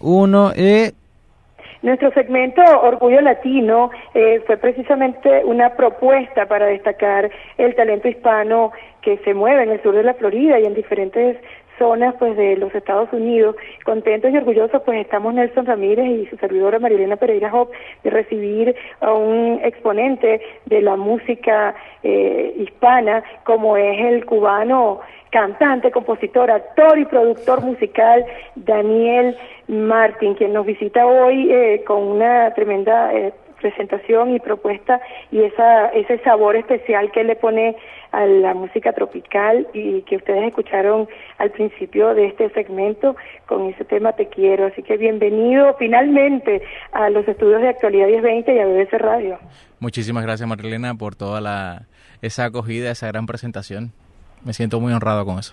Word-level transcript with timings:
uno 0.00 0.52
y... 0.56 0.92
Nuestro 1.82 2.12
segmento 2.12 2.60
Orgullo 2.82 3.22
Latino 3.22 3.90
eh, 4.12 4.42
fue 4.46 4.58
precisamente 4.58 5.42
una 5.46 5.70
propuesta 5.76 6.44
para 6.44 6.66
destacar 6.66 7.30
el 7.56 7.74
talento 7.74 8.06
hispano 8.06 8.70
que 9.00 9.16
se 9.24 9.32
mueve 9.32 9.62
en 9.62 9.70
el 9.70 9.82
sur 9.82 9.94
de 9.94 10.02
la 10.02 10.12
Florida 10.12 10.60
y 10.60 10.66
en 10.66 10.74
diferentes 10.74 11.38
zonas 11.78 12.14
pues 12.18 12.36
de 12.36 12.56
los 12.58 12.72
Estados 12.74 13.08
Unidos. 13.12 13.56
Contentos 13.84 14.30
y 14.30 14.36
orgullosos 14.36 14.82
pues 14.84 15.00
estamos 15.00 15.32
Nelson 15.32 15.64
Ramírez 15.66 16.06
y 16.06 16.26
su 16.26 16.36
servidora 16.36 16.78
Marilena 16.78 17.16
Pereira 17.16 17.52
Hop 17.52 17.70
de 18.04 18.10
recibir 18.10 18.76
a 19.00 19.12
un 19.12 19.60
exponente 19.64 20.42
de 20.66 20.82
la 20.82 20.96
música 20.96 21.74
eh, 22.02 22.54
hispana 22.58 23.24
como 23.44 23.76
es 23.78 23.98
el 23.98 24.26
cubano 24.26 25.00
cantante, 25.30 25.90
compositor, 25.90 26.50
actor 26.50 26.98
y 26.98 27.04
productor 27.04 27.62
musical 27.62 28.24
Daniel 28.56 29.36
Martín, 29.68 30.34
quien 30.34 30.52
nos 30.52 30.66
visita 30.66 31.06
hoy 31.06 31.50
eh, 31.50 31.84
con 31.86 32.02
una 32.02 32.52
tremenda 32.54 33.14
eh, 33.14 33.32
presentación 33.60 34.34
y 34.34 34.40
propuesta 34.40 35.00
y 35.30 35.42
esa, 35.42 35.88
ese 35.88 36.18
sabor 36.20 36.56
especial 36.56 37.12
que 37.12 37.24
le 37.24 37.36
pone 37.36 37.76
a 38.12 38.24
la 38.24 38.54
música 38.54 38.92
tropical 38.92 39.68
y 39.72 40.02
que 40.02 40.16
ustedes 40.16 40.48
escucharon 40.48 41.08
al 41.38 41.50
principio 41.50 42.14
de 42.14 42.26
este 42.26 42.50
segmento 42.50 43.14
con 43.46 43.66
ese 43.66 43.84
tema 43.84 44.12
Te 44.12 44.28
Quiero. 44.28 44.66
Así 44.66 44.82
que 44.82 44.96
bienvenido 44.96 45.76
finalmente 45.78 46.62
a 46.92 47.10
los 47.10 47.28
estudios 47.28 47.60
de 47.60 47.68
Actualidad 47.68 48.08
1020 48.08 48.54
y 48.54 48.58
a 48.58 48.66
BBC 48.66 48.92
Radio. 48.94 49.38
Muchísimas 49.78 50.24
gracias 50.24 50.48
Marilena 50.48 50.94
por 50.94 51.14
toda 51.14 51.40
la, 51.40 51.86
esa 52.22 52.46
acogida, 52.46 52.90
esa 52.90 53.06
gran 53.06 53.26
presentación. 53.26 53.92
Me 54.44 54.52
siento 54.54 54.80
muy 54.80 54.92
honrado 54.92 55.24
con 55.24 55.38
eso. 55.38 55.52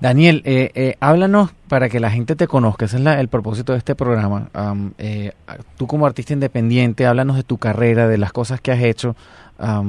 Daniel, 0.00 0.42
eh, 0.44 0.70
eh, 0.74 0.96
háblanos 1.00 1.50
para 1.72 1.88
que 1.88 2.00
la 2.00 2.10
gente 2.10 2.36
te 2.36 2.46
conozca, 2.46 2.84
ese 2.84 2.98
es 2.98 3.06
el 3.06 3.28
propósito 3.28 3.72
de 3.72 3.78
este 3.78 3.94
programa. 3.94 4.50
Eh, 4.98 5.32
tú 5.78 5.86
como 5.86 6.04
artista 6.04 6.34
independiente, 6.34 7.06
háblanos 7.06 7.34
de 7.34 7.44
tu 7.44 7.56
carrera, 7.56 8.08
de 8.08 8.18
las 8.18 8.30
cosas 8.30 8.60
que 8.60 8.72
has 8.72 8.82
hecho. 8.82 9.16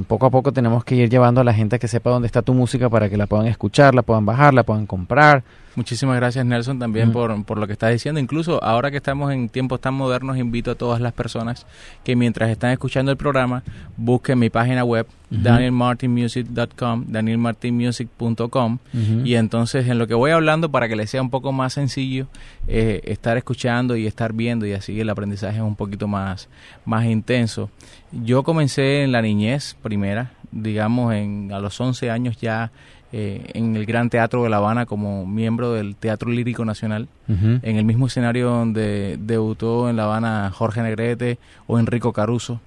poco 0.08 0.28
a 0.28 0.30
poco 0.30 0.54
tenemos 0.54 0.86
que 0.86 0.96
ir 0.96 1.10
llevando 1.10 1.42
a 1.42 1.44
la 1.44 1.54
gente 1.54 1.76
a 1.76 1.80
que 1.80 1.90
sepa 1.90 2.10
dónde 2.10 2.28
está 2.28 2.42
tu 2.42 2.54
música 2.54 2.90
para 2.90 3.10
que 3.10 3.18
la 3.18 3.28
puedan 3.28 3.48
escuchar, 3.48 3.96
la 3.96 4.02
puedan 4.02 4.26
bajar, 4.26 4.54
la 4.54 4.64
puedan 4.64 4.86
comprar. 4.86 5.44
Muchísimas 5.76 6.16
gracias 6.18 6.46
Nelson 6.46 6.78
también 6.78 7.12
por, 7.12 7.44
por, 7.46 7.58
lo 7.58 7.66
que 7.66 7.74
estás 7.74 7.92
diciendo. 7.92 8.20
Incluso 8.20 8.64
ahora 8.64 8.92
que 8.92 8.98
estamos 8.98 9.34
en 9.34 9.50
tiempos 9.50 9.82
tan 9.82 9.96
modernos, 9.96 10.38
invito 10.38 10.72
a 10.72 10.76
todas 10.76 11.02
las 11.02 11.14
personas 11.14 11.66
que 12.04 12.16
mientras 12.16 12.52
están 12.52 12.70
escuchando 12.70 13.12
el 13.12 13.18
programa 13.18 13.64
busquen 13.98 14.38
mi 14.38 14.50
página 14.52 14.84
web 14.84 15.08
danielmartinmusic.com, 15.32 17.06
danielmartinmusic.com 17.08 18.78
y 19.24 19.34
entonces 19.34 19.88
en 19.88 19.98
lo 19.98 20.06
que 20.06 20.14
voy 20.14 20.30
hablando 20.30 20.70
para 20.70 20.88
que 20.88 20.96
les 20.96 21.10
sea 21.10 21.24
un 21.24 21.32
poco 21.32 21.52
más 21.52 21.73
sencillo 21.74 22.28
eh, 22.68 23.02
estar 23.04 23.38
escuchando 23.38 23.96
y 23.96 24.08
estar 24.08 24.34
viendo 24.34 24.66
y 24.66 24.74
así 24.74 25.00
el 25.00 25.10
aprendizaje 25.10 25.58
es 25.58 25.64
un 25.64 25.76
poquito 25.76 26.08
más, 26.08 26.50
más 26.86 27.06
intenso. 27.06 27.70
Yo 28.12 28.44
comencé 28.44 29.04
en 29.04 29.12
la 29.12 29.22
niñez 29.22 29.76
primera, 29.82 30.32
digamos 30.52 31.14
en, 31.14 31.52
a 31.52 31.60
los 31.60 31.80
11 31.80 32.10
años 32.10 32.38
ya 32.40 32.72
eh, 33.12 33.52
en 33.54 33.76
el 33.76 33.86
Gran 33.86 34.10
Teatro 34.10 34.44
de 34.44 34.50
La 34.50 34.58
Habana 34.58 34.86
como 34.86 35.26
miembro 35.28 35.74
del 35.74 35.96
Teatro 35.96 36.32
Lírico 36.32 36.66
Nacional, 36.66 37.08
en 37.28 37.76
el 37.78 37.86
mismo 37.86 38.08
escenario 38.08 38.50
donde 38.50 39.18
debutó 39.20 39.88
en 39.88 39.98
La 39.98 40.06
Habana 40.06 40.52
Jorge 40.52 40.82
Negrete 40.82 41.38
o 41.68 41.78
Enrico 41.78 42.12
Caruso. 42.12 42.60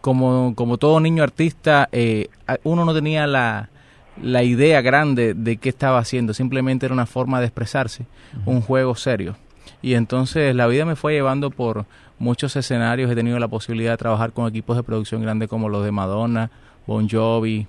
como, 0.00 0.54
como 0.54 0.78
todo 0.78 0.98
niño 1.00 1.22
artista, 1.22 1.88
eh, 1.92 2.28
uno 2.64 2.86
no 2.86 2.94
tenía 2.94 3.26
la, 3.26 3.68
la 4.22 4.42
idea 4.42 4.80
grande 4.80 5.34
de 5.34 5.56
qué 5.56 5.68
estaba 5.68 5.98
haciendo, 5.98 6.34
simplemente 6.34 6.86
era 6.86 6.92
una 6.92 7.06
forma 7.06 7.40
de 7.40 7.46
expresarse, 7.46 8.06
un 8.44 8.60
juego 8.60 8.94
serio. 8.94 9.36
Y 9.82 9.94
entonces 9.94 10.54
la 10.54 10.66
vida 10.66 10.84
me 10.84 10.96
fue 10.96 11.14
llevando 11.14 11.50
por 11.50 11.86
muchos 12.18 12.54
escenarios, 12.56 13.10
he 13.10 13.14
tenido 13.14 13.38
la 13.38 13.48
posibilidad 13.48 13.92
de 13.92 13.96
trabajar 13.96 14.32
con 14.32 14.46
equipos 14.46 14.76
de 14.76 14.82
producción 14.82 15.22
grandes 15.22 15.48
como 15.48 15.68
los 15.68 15.84
de 15.84 15.90
Madonna, 15.90 16.50
Bon 16.86 17.08
Jovi, 17.08 17.66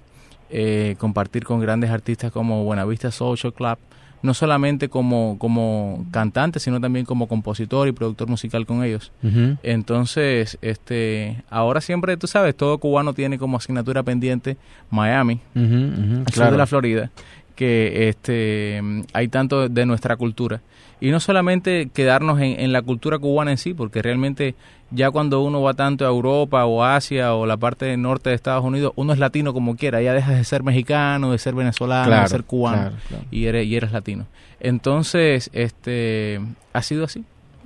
eh, 0.50 0.95
compartir 1.00 1.45
con 1.45 1.61
grandes 1.61 1.90
artistas 1.90 2.32
como 2.32 2.64
Buenavista 2.66 3.11
Social 3.11 3.54
Club, 3.54 3.78
no 4.21 4.33
solamente 4.33 4.89
como, 4.89 5.37
como 5.39 6.05
cantante, 6.11 6.59
sino 6.59 6.80
también 6.80 7.05
como 7.05 7.27
compositor 7.27 7.87
y 7.87 7.92
productor 7.92 8.27
musical 8.27 8.65
con 8.65 8.83
ellos. 8.83 9.11
Entonces, 9.64 10.58
este, 10.61 11.43
ahora 11.49 11.82
siempre, 11.82 12.17
tú 12.17 12.27
sabes, 12.27 12.55
todo 12.55 12.77
cubano 12.77 13.14
tiene 13.14 13.37
como 13.37 13.58
asignatura 13.58 14.04
pendiente 14.04 14.58
Miami, 14.89 15.39
de 16.52 16.58
la 16.58 16.67
Florida, 16.67 17.11
que 17.52 18.10
este, 18.10 18.82
hay 19.14 19.28
tanto 19.28 19.70
de 19.70 19.86
nuestra 19.86 20.16
cultura. 20.16 20.62
Y 21.00 21.10
no 21.10 21.20
solamente 21.20 21.89
quedarnos 21.94 22.39
en, 22.39 22.60
en 22.60 22.72
la 22.73 22.82
cultura 22.82 23.17
cubana 23.17 23.52
en 23.52 23.58
sí, 23.58 23.73
porque 23.73 24.02
realmente 24.02 24.56
ya 24.92 25.10
cuando 25.10 25.42
uno 25.42 25.61
va 25.61 25.73
tanto 25.73 26.06
a 26.06 26.10
Europa 26.10 26.66
o 26.66 26.84
Asia 26.84 27.34
o 27.34 27.45
la 27.45 27.58
parte 27.58 27.95
norte 27.98 28.30
de 28.30 28.36
Estados 28.36 28.64
Unidos, 28.64 28.92
uno 28.95 29.14
es 29.14 29.20
latino 29.20 29.54
como 29.54 29.76
quiera, 29.76 30.02
ya 30.02 30.14
dejas 30.14 30.38
de 30.38 30.44
ser 30.44 30.64
mexicano, 30.64 31.32
de 31.32 31.38
ser 31.38 31.56
venezolano, 31.56 32.22
de 32.22 32.28
ser 32.28 32.44
cubano 32.44 32.92
Y, 33.32 33.45
eres, 33.45 33.66
y 33.66 33.76
eres 33.76 33.92
latino. 33.94 34.28
Entonces, 34.60 35.50
este 35.54 36.42
ha 36.73 36.82
sido 36.82 37.06
así, 37.06 37.23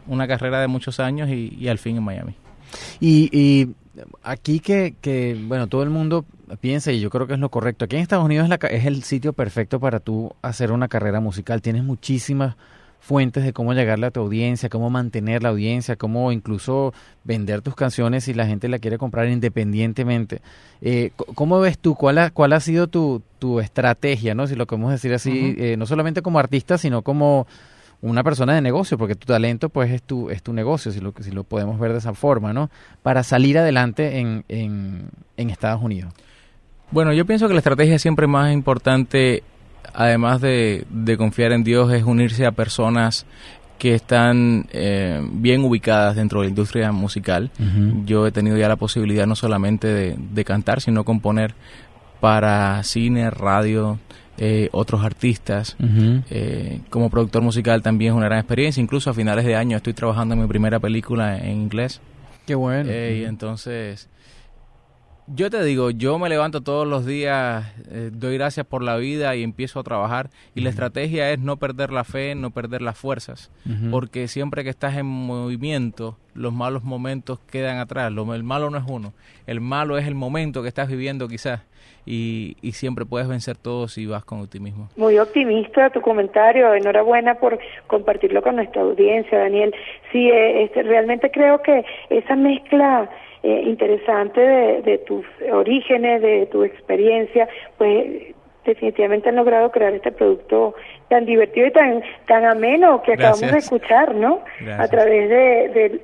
una 0.08 0.28
carrera 0.28 0.62
de 0.62 0.68
muchos 0.68 1.00
años 1.00 1.30
y, 1.30 1.68
al 1.68 1.80
fin 1.80 1.98
en 1.98 2.04
Miami. 2.04 2.36
Y, 3.00 3.30
y 3.32 3.70
aquí 4.24 4.60
que, 4.60 4.96
que, 5.02 5.40
bueno, 5.48 5.68
todo 5.68 5.84
el 5.84 5.90
mundo 5.90 6.26
piensa, 6.60 6.92
y 6.92 7.00
yo 7.00 7.10
creo 7.10 7.28
que 7.28 7.34
es 7.34 7.40
lo 7.40 7.50
correcto, 7.50 7.86
aquí 7.86 7.96
en 7.96 8.02
Estados 8.02 8.26
Unidos 8.26 8.46
es, 8.46 8.50
la, 8.50 8.68
es 8.68 8.86
el 8.86 9.04
sitio 9.04 9.34
perfecto 9.34 9.80
para 9.80 10.00
tú 10.00 10.34
hacer 10.42 10.72
una 10.72 10.88
carrera 10.88 11.20
musical, 11.20 11.62
tienes 11.62 11.84
muchísimas 11.84 12.56
fuentes 13.06 13.44
de 13.44 13.54
cómo 13.54 13.74
llegarle 13.74 14.08
a 14.08 14.12
tu 14.12 14.20
audiencia, 14.20 14.68
cómo 14.68 14.90
mantener 14.90 15.44
la 15.44 15.50
audiencia, 15.50 15.96
cómo 15.96 16.32
incluso 16.32 16.92
vender 17.24 17.62
tus 17.62 17.76
canciones 17.76 18.24
si 18.24 18.34
la 18.34 18.48
gente 18.48 18.68
la 18.68 18.80
quiere 18.80 18.98
comprar 18.98 19.30
independientemente. 19.30 20.42
Eh, 20.82 21.12
¿Cómo 21.36 21.60
ves 21.60 21.78
tú? 21.78 21.94
¿Cuál 21.94 22.18
ha, 22.18 22.32
cuál 22.32 22.54
ha 22.54 22.60
sido 22.60 22.88
tu, 22.88 23.22
tu 23.38 23.60
estrategia, 23.60 24.34
no? 24.34 24.48
si 24.48 24.56
lo 24.56 24.66
podemos 24.66 24.92
decir 24.92 25.14
así, 25.14 25.56
eh, 25.60 25.78
no 25.78 25.86
solamente 25.86 26.24
como 26.24 26.40
artista, 26.40 26.80
sino 26.80 27.04
como 27.04 27.46
una 28.02 28.24
persona 28.24 28.54
de 28.54 28.62
negocio, 28.62 28.98
porque 28.98 29.16
tu 29.16 29.26
talento 29.26 29.70
pues 29.70 29.92
es 29.92 30.04
tu, 30.04 30.30
es 30.30 30.44
tu 30.44 30.54
negocio, 30.54 30.92
si 30.92 31.00
lo, 31.00 31.14
si 31.20 31.32
lo 31.32 31.44
podemos 31.44 31.80
ver 31.80 31.92
de 31.92 32.00
esa 32.00 32.14
forma, 32.14 32.54
¿no? 32.54 32.70
Para 33.04 33.24
salir 33.24 33.58
adelante 33.58 34.20
en, 34.20 34.46
en, 34.48 35.10
en 35.38 35.50
Estados 35.50 35.82
Unidos. 35.82 36.14
Bueno, 36.92 37.14
yo 37.14 37.26
pienso 37.26 37.48
que 37.48 37.54
la 37.54 37.60
estrategia 37.60 37.98
siempre 37.98 38.28
más 38.28 38.54
importante 38.54 39.44
además 39.94 40.42
de, 40.42 40.86
confiar 41.18 41.52
en 41.52 41.64
Dios, 41.64 41.92
es 41.94 42.04
unirse 42.04 42.46
a 42.46 42.52
personas 42.52 43.26
que 43.78 43.94
están 43.94 44.68
eh, 44.72 45.22
bien 45.34 45.64
ubicadas 45.64 46.16
dentro 46.16 46.40
de 46.40 46.46
la 46.46 46.50
industria 46.50 46.92
musical. 46.92 47.52
Yo 48.06 48.26
he 48.26 48.32
tenido 48.32 48.58
ya 48.58 48.70
la 48.70 48.78
posibilidad 48.78 49.28
no 49.28 49.36
solamente 49.36 50.16
de, 50.18 50.46
cantar, 50.46 50.82
sino 50.82 51.04
componer 51.04 51.54
para 52.20 52.82
cine, 52.84 53.30
radio, 53.30 54.00
eh, 54.38 54.70
otros 54.72 55.04
artistas. 55.04 55.76
Eh, 56.30 56.82
como 56.90 57.10
productor 57.10 57.42
musical 57.42 57.82
también 57.82 58.14
es 58.14 58.18
una 58.18 58.26
gran 58.26 58.40
experiencia. 58.40 58.82
Incluso 58.82 59.10
a 59.10 59.14
finales 59.14 59.46
de 59.46 59.56
año 59.56 59.78
estoy 59.78 59.94
trabajando 59.94 60.36
en 60.36 60.42
mi 60.42 60.48
primera 60.48 60.80
película 60.80 61.38
en 61.38 61.62
inglés. 61.62 62.02
Qué 62.46 62.56
bueno. 62.56 62.92
y 62.92 63.24
entonces 63.26 64.08
yo 65.28 65.50
te 65.50 65.64
digo, 65.64 65.90
yo 65.90 66.20
me 66.20 66.30
levanto 66.30 66.62
todos 66.62 66.88
los 66.88 67.06
días, 67.06 67.66
eh, 67.92 68.10
doy 68.12 68.38
gracias 68.38 68.66
por 68.66 68.84
la 68.84 68.96
vida 68.98 69.36
y 69.36 69.44
empiezo 69.44 69.80
a 69.80 69.84
trabajar. 69.84 70.30
Y 70.54 70.62
la 70.62 70.70
estrategia 70.70 71.32
es 71.32 71.40
no 71.40 71.58
perder 71.58 71.92
la 71.92 72.04
fe, 72.04 72.36
no 72.36 72.52
perder 72.52 72.82
las 72.82 72.98
fuerzas. 72.98 73.52
Porque 73.92 74.28
siempre 74.28 74.64
que 74.64 74.70
estás 74.70 74.98
en 74.98 75.06
movimiento, 75.06 76.18
los 76.36 76.54
malos 76.54 76.84
momentos 76.84 77.40
quedan 77.40 77.80
atrás. 77.80 78.12
Lo, 78.12 78.34
el 78.36 78.44
malo 78.44 78.70
no 78.70 78.78
es 78.78 78.84
uno. 78.88 79.14
El 79.48 79.62
malo 79.62 79.98
es 79.98 80.06
el 80.08 80.16
momento 80.16 80.62
que 80.62 80.68
estás 80.68 80.90
viviendo 80.90 81.28
quizás. 81.28 81.62
Y, 82.06 82.56
y 82.62 82.74
siempre 82.74 83.06
puedes 83.06 83.28
vencer 83.28 83.58
todo 83.58 83.88
si 83.88 84.06
vas 84.06 84.24
con 84.24 84.42
optimismo. 84.42 84.90
Muy 84.96 85.18
optimista 85.18 85.90
tu 85.90 86.02
comentario. 86.02 86.74
Enhorabuena 86.76 87.36
por 87.36 87.58
compartirlo 87.88 88.44
con 88.44 88.58
nuestra 88.58 88.84
audiencia, 88.84 89.40
Daniel. 89.40 89.74
Sí, 90.12 90.30
eh, 90.30 90.66
este, 90.66 90.84
realmente 90.84 91.32
creo 91.32 91.64
que 91.64 91.84
esa 92.12 92.36
mezcla 92.36 93.10
eh, 93.46 93.62
interesante 93.64 94.42
de, 94.42 94.98
tus 95.06 95.24
orígenes, 95.54 96.20
de 96.20 96.48
tu 96.48 96.64
experiencia, 96.64 97.48
pues 97.78 98.34
definitivamente 98.66 99.30
han 99.30 99.36
logrado 99.36 99.70
crear 99.70 99.94
este 99.94 100.12
producto 100.12 100.74
tan 101.10 101.28
divertido 101.28 101.68
y 101.68 101.72
tan 101.72 102.02
tan 102.26 102.44
ameno 102.44 103.04
que 103.04 103.14
acabamos 103.14 103.52
de 103.52 103.60
escuchar, 103.60 104.16
¿no? 104.16 104.40
A 104.80 104.88
través 104.88 105.30
de, 105.30 106.02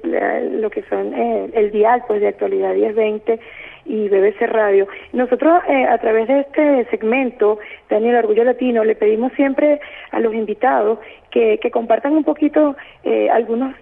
lo 0.51 0.69
que 0.69 0.83
son 0.83 1.15
eh, 1.15 1.49
el 1.53 1.71
dial, 1.71 2.03
pues 2.07 2.21
de 2.21 2.27
actualidad 2.27 2.75
1020 2.75 3.39
y 3.85 4.07
BBC 4.07 4.41
Radio. 4.41 4.87
Nosotros 5.11 5.63
eh, 5.67 5.85
a 5.85 5.97
través 5.97 6.27
de 6.27 6.41
este 6.41 6.85
segmento, 6.91 7.57
Daniel 7.89 8.17
Orgullo 8.17 8.43
Latino, 8.43 8.83
le 8.83 8.93
pedimos 8.93 9.33
siempre 9.33 9.81
a 10.11 10.19
los 10.19 10.35
invitados 10.35 10.99
que, 11.31 11.57
que 11.57 11.71
compartan 11.71 12.15
un 12.15 12.23
poquito 12.23 12.75
eh, 13.03 13.31
algunos 13.31 13.73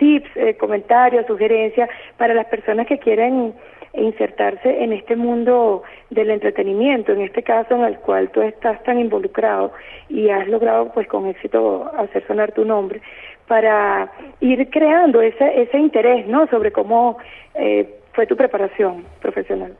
tips, 0.00 0.30
eh, 0.34 0.56
comentarios, 0.56 1.26
sugerencias 1.26 1.88
para 2.16 2.34
las 2.34 2.46
personas 2.46 2.86
que 2.88 2.98
quieren 2.98 3.54
insertarse 3.92 4.82
en 4.82 4.92
este 4.92 5.16
mundo 5.16 5.82
del 6.10 6.30
entretenimiento, 6.30 7.12
en 7.12 7.22
este 7.22 7.42
caso 7.42 7.74
en 7.74 7.84
el 7.84 7.98
cual 7.98 8.30
tú 8.30 8.40
estás 8.40 8.82
tan 8.84 8.98
involucrado 8.98 9.72
y 10.08 10.30
has 10.30 10.48
logrado 10.48 10.92
pues 10.92 11.06
con 11.08 11.26
éxito 11.26 11.90
hacer 11.96 12.26
sonar 12.26 12.52
tu 12.52 12.64
nombre, 12.64 13.00
para 13.46 14.10
ir 14.40 14.70
creando 14.70 15.20
ese, 15.20 15.62
ese 15.62 15.78
interés, 15.78 16.26
¿no? 16.28 16.46
Sobre 16.48 16.70
cómo 16.70 17.18
eh, 17.54 17.96
fue 18.12 18.26
tu 18.26 18.36
preparación 18.36 19.04
profesional. 19.20 19.76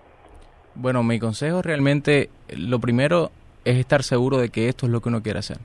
Bueno, 0.75 1.02
mi 1.02 1.19
consejo 1.19 1.62
realmente, 1.62 2.31
lo 2.49 2.81
primero 2.81 3.31
es 3.64 3.76
estar 3.76 4.02
seguro 4.02 4.38
de 4.38 4.49
que 4.50 4.69
esto 4.69 4.87
es 4.87 4.93
lo 4.93 5.00
que 5.00 5.08
uno 5.08 5.22
quiere 5.22 5.38
hacer. 5.38 5.58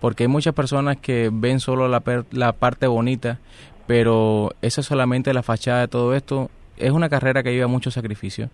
Porque 0.00 0.24
hay 0.24 0.28
muchas 0.28 0.54
personas 0.54 0.96
que 0.96 1.30
ven 1.32 1.60
solo 1.60 1.88
la, 1.88 2.02
la 2.30 2.52
parte 2.52 2.86
bonita, 2.86 3.38
pero 3.86 4.54
esa 4.62 4.80
es 4.80 4.86
solamente 4.86 5.34
la 5.34 5.42
fachada 5.42 5.80
de 5.80 5.88
todo 5.88 6.14
esto. 6.14 6.50
Es 6.76 6.92
una 6.92 7.08
carrera 7.08 7.42
que 7.42 7.52
lleva 7.52 7.66
mucho 7.66 7.90
sacrificio. 7.90 8.50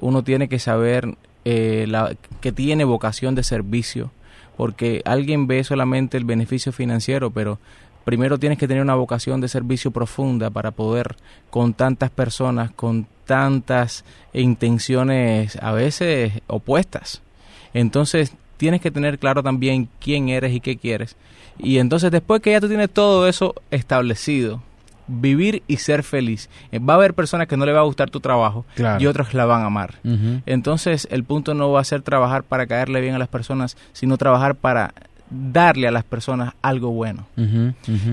Uno 0.00 0.22
tiene 0.22 0.48
que 0.48 0.58
saber 0.58 1.16
eh, 1.44 1.86
la, 1.88 2.14
que 2.40 2.52
tiene 2.52 2.84
vocación 2.84 3.34
de 3.34 3.42
servicio, 3.42 4.10
porque 4.56 5.02
alguien 5.04 5.46
ve 5.46 5.64
solamente 5.64 6.16
el 6.16 6.24
beneficio 6.24 6.72
financiero, 6.72 7.30
pero 7.30 7.58
primero 8.04 8.38
tienes 8.38 8.58
que 8.58 8.68
tener 8.68 8.82
una 8.82 8.94
vocación 8.94 9.40
de 9.40 9.48
servicio 9.48 9.90
profunda 9.90 10.50
para 10.50 10.72
poder 10.72 11.16
con 11.50 11.74
tantas 11.74 12.10
personas, 12.10 12.70
con 12.72 13.06
tantas 13.24 14.04
intenciones 14.32 15.56
a 15.62 15.72
veces 15.72 16.32
opuestas. 16.46 17.22
Entonces 17.72 18.32
tienes 18.58 18.82
que 18.82 18.90
tener 18.90 19.18
claro 19.18 19.42
también 19.42 19.88
quién 20.00 20.28
eres 20.28 20.52
y 20.52 20.60
qué 20.60 20.76
quieres. 20.76 21.16
Y 21.58 21.78
entonces 21.78 22.10
después 22.10 22.42
que 22.42 22.52
ya 22.52 22.60
tú 22.60 22.68
tienes 22.68 22.90
todo 22.90 23.26
eso 23.26 23.54
establecido, 23.70 24.62
vivir 25.06 25.62
y 25.66 25.78
ser 25.78 26.02
feliz. 26.02 26.50
Eh, 26.70 26.78
va 26.78 26.94
a 26.94 26.96
haber 26.96 27.14
personas 27.14 27.48
que 27.48 27.56
no 27.56 27.64
le 27.64 27.72
va 27.72 27.80
a 27.80 27.84
gustar 27.84 28.10
tu 28.10 28.20
trabajo 28.20 28.66
y 28.98 29.06
otros 29.06 29.32
la 29.34 29.46
van 29.46 29.62
a 29.62 29.66
amar. 29.66 29.94
Entonces 30.46 31.08
el 31.10 31.24
punto 31.24 31.54
no 31.54 31.72
va 31.72 31.80
a 31.80 31.84
ser 31.84 32.02
trabajar 32.02 32.44
para 32.44 32.66
caerle 32.66 33.00
bien 33.00 33.14
a 33.14 33.18
las 33.18 33.28
personas, 33.28 33.76
sino 33.92 34.18
trabajar 34.18 34.54
para 34.54 34.92
darle 35.30 35.88
a 35.88 35.90
las 35.90 36.04
personas 36.04 36.54
algo 36.62 36.90
bueno. 36.90 37.26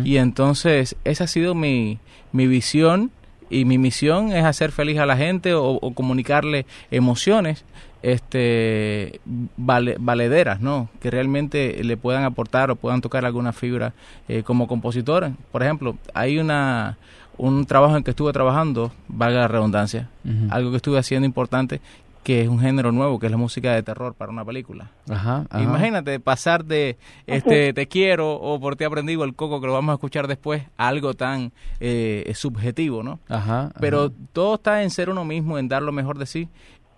Y 0.04 0.18
entonces 0.18 0.96
esa 1.04 1.26
ha 1.26 1.28
sido 1.28 1.54
mi, 1.54 2.00
mi 2.32 2.48
visión 2.48 3.12
y 3.50 3.66
mi 3.66 3.78
misión 3.78 4.32
es 4.32 4.44
hacer 4.44 4.72
feliz 4.72 5.00
a 5.00 5.06
la 5.06 5.18
gente 5.18 5.54
o, 5.54 5.80
comunicarle 5.94 6.66
emociones 6.92 7.64
este 8.06 9.20
valederas, 9.58 10.62
¿no? 10.62 10.90
Que 11.00 11.10
realmente 11.10 11.84
le 11.84 11.98
puedan 11.98 12.24
aportar 12.24 12.70
o 12.70 12.76
puedan 12.76 13.02
tocar 13.02 13.26
alguna 13.26 13.52
fibra 13.52 13.94
eh, 14.28 14.44
como 14.44 14.68
compositor. 14.68 15.32
Por 15.52 15.64
ejemplo, 15.64 15.98
hay 16.14 16.38
una 16.38 16.98
un 17.38 17.66
trabajo 17.66 17.98
en 17.98 18.04
que 18.04 18.12
estuve 18.12 18.32
trabajando, 18.32 18.92
valga 19.08 19.42
la 19.42 19.48
redundancia, 19.48 20.10
algo 20.50 20.70
que 20.70 20.78
estuve 20.78 21.00
haciendo 21.00 21.26
importante, 21.26 21.82
que 22.24 22.42
es 22.42 22.48
un 22.48 22.60
género 22.60 22.92
nuevo, 22.92 23.20
que 23.20 23.26
es 23.26 23.32
la 23.32 23.38
música 23.38 23.74
de 23.74 23.84
terror 23.84 24.14
para 24.14 24.32
una 24.32 24.46
película. 24.46 24.92
Ajá, 25.10 25.46
Imagínate 25.60 26.20
pasar 26.20 26.64
de 26.64 26.98
este 27.28 27.74
Te 27.74 27.88
quiero 27.88 28.34
o 28.34 28.60
Por 28.60 28.76
ti 28.76 28.84
aprendí 28.84 29.14
el 29.14 29.36
coco, 29.36 29.60
que 29.60 29.68
lo 29.68 29.74
vamos 29.74 29.92
a 29.92 29.96
escuchar 29.96 30.28
después, 30.28 30.64
a 30.78 30.88
algo 30.88 31.14
tan 31.14 31.52
eh, 31.80 32.32
subjetivo, 32.36 33.04
¿no? 33.04 33.20
Ajá, 33.28 33.72
Pero 33.80 34.12
todo 34.32 34.56
está 34.56 34.84
en 34.84 34.92
ser 34.92 35.10
uno 35.10 35.26
mismo, 35.26 35.58
en 35.58 35.68
dar 35.68 35.82
lo 35.82 35.92
mejor 35.92 36.18
de 36.18 36.28
sí. 36.28 36.50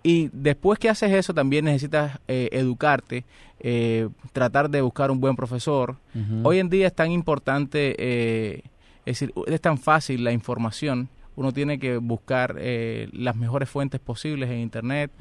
Y 0.08 0.30
después 0.32 0.78
que 0.78 0.88
haces 0.88 1.12
eso, 1.12 1.34
también 1.34 1.64
necesitas 1.66 2.18
eh, 2.28 2.48
educarte, 2.52 3.24
eh, 3.60 4.08
tratar 4.32 4.70
de 4.70 4.80
buscar 4.80 5.10
un 5.10 5.20
buen 5.20 5.36
profesor. 5.36 5.96
Hoy 6.42 6.58
en 6.58 6.70
día 6.70 6.86
es 6.86 6.94
tan 6.94 7.10
importante, 7.10 8.56
es 8.58 8.62
decir, 9.04 9.32
es 9.46 9.60
tan 9.60 9.76
fácil 9.76 10.24
la 10.24 10.32
información 10.32 11.08
uno 11.38 11.52
tiene 11.52 11.78
que 11.78 11.98
buscar 11.98 12.56
eh, 12.58 13.08
las 13.12 13.36
mejores 13.36 13.70
fuentes 13.70 14.00
posibles 14.00 14.50
en 14.50 14.58
internet 14.58 15.12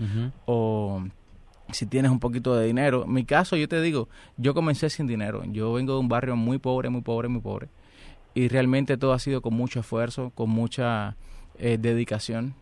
o 0.48 1.04
si 1.72 1.86
tienes 1.86 2.10
un 2.10 2.20
poquito 2.20 2.56
de 2.56 2.66
dinero. 2.66 3.04
En 3.06 3.14
mi 3.14 3.24
caso, 3.24 3.56
yo 3.56 3.68
te 3.68 3.80
digo, 3.82 4.10
yo 4.36 4.56
comencé 4.56 4.90
sin 4.90 5.06
dinero. 5.06 5.44
Yo 5.46 5.74
vengo 5.74 5.94
de 5.94 6.00
un 6.00 6.08
barrio 6.08 6.36
muy 6.36 6.58
pobre, 6.58 6.90
muy 6.90 7.02
pobre, 7.02 7.28
muy 7.28 7.42
pobre. 7.42 7.70
Y 8.34 8.48
realmente 8.48 8.98
todo 8.98 9.14
ha 9.14 9.20
sido 9.20 9.44
con 9.44 9.54
mucho 9.54 9.82
esfuerzo, 9.82 10.32
con 10.34 10.50
mucha 10.50 11.16
eh, 11.60 11.78
dedicación. 11.80 12.56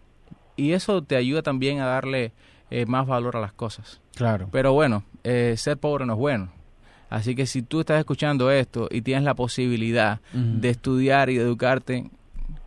Y 0.56 0.74
eso 0.74 1.02
te 1.04 1.16
ayuda 1.16 1.42
también 1.42 1.80
a 1.80 1.86
darle 1.86 2.32
eh, 2.70 2.86
más 2.86 3.08
valor 3.08 3.38
a 3.38 3.42
las 3.42 3.54
cosas. 3.54 4.02
Claro. 4.16 4.48
Pero 4.52 4.74
bueno, 4.74 5.04
ser 5.24 5.78
pobre 5.78 6.06
no 6.06 6.14
es 6.14 6.20
bueno. 6.20 6.50
Así 7.10 7.36
que 7.36 7.46
si 7.46 7.62
tú 7.62 7.82
estás 7.82 8.00
escuchando 8.00 8.52
esto 8.52 8.88
y 8.92 9.02
tienes 9.02 9.24
la 9.24 9.36
posibilidad 9.36 10.20
de 10.34 10.70
estudiar 10.70 11.30
y 11.30 11.36
de 11.36 11.44
educarte, 11.44 12.10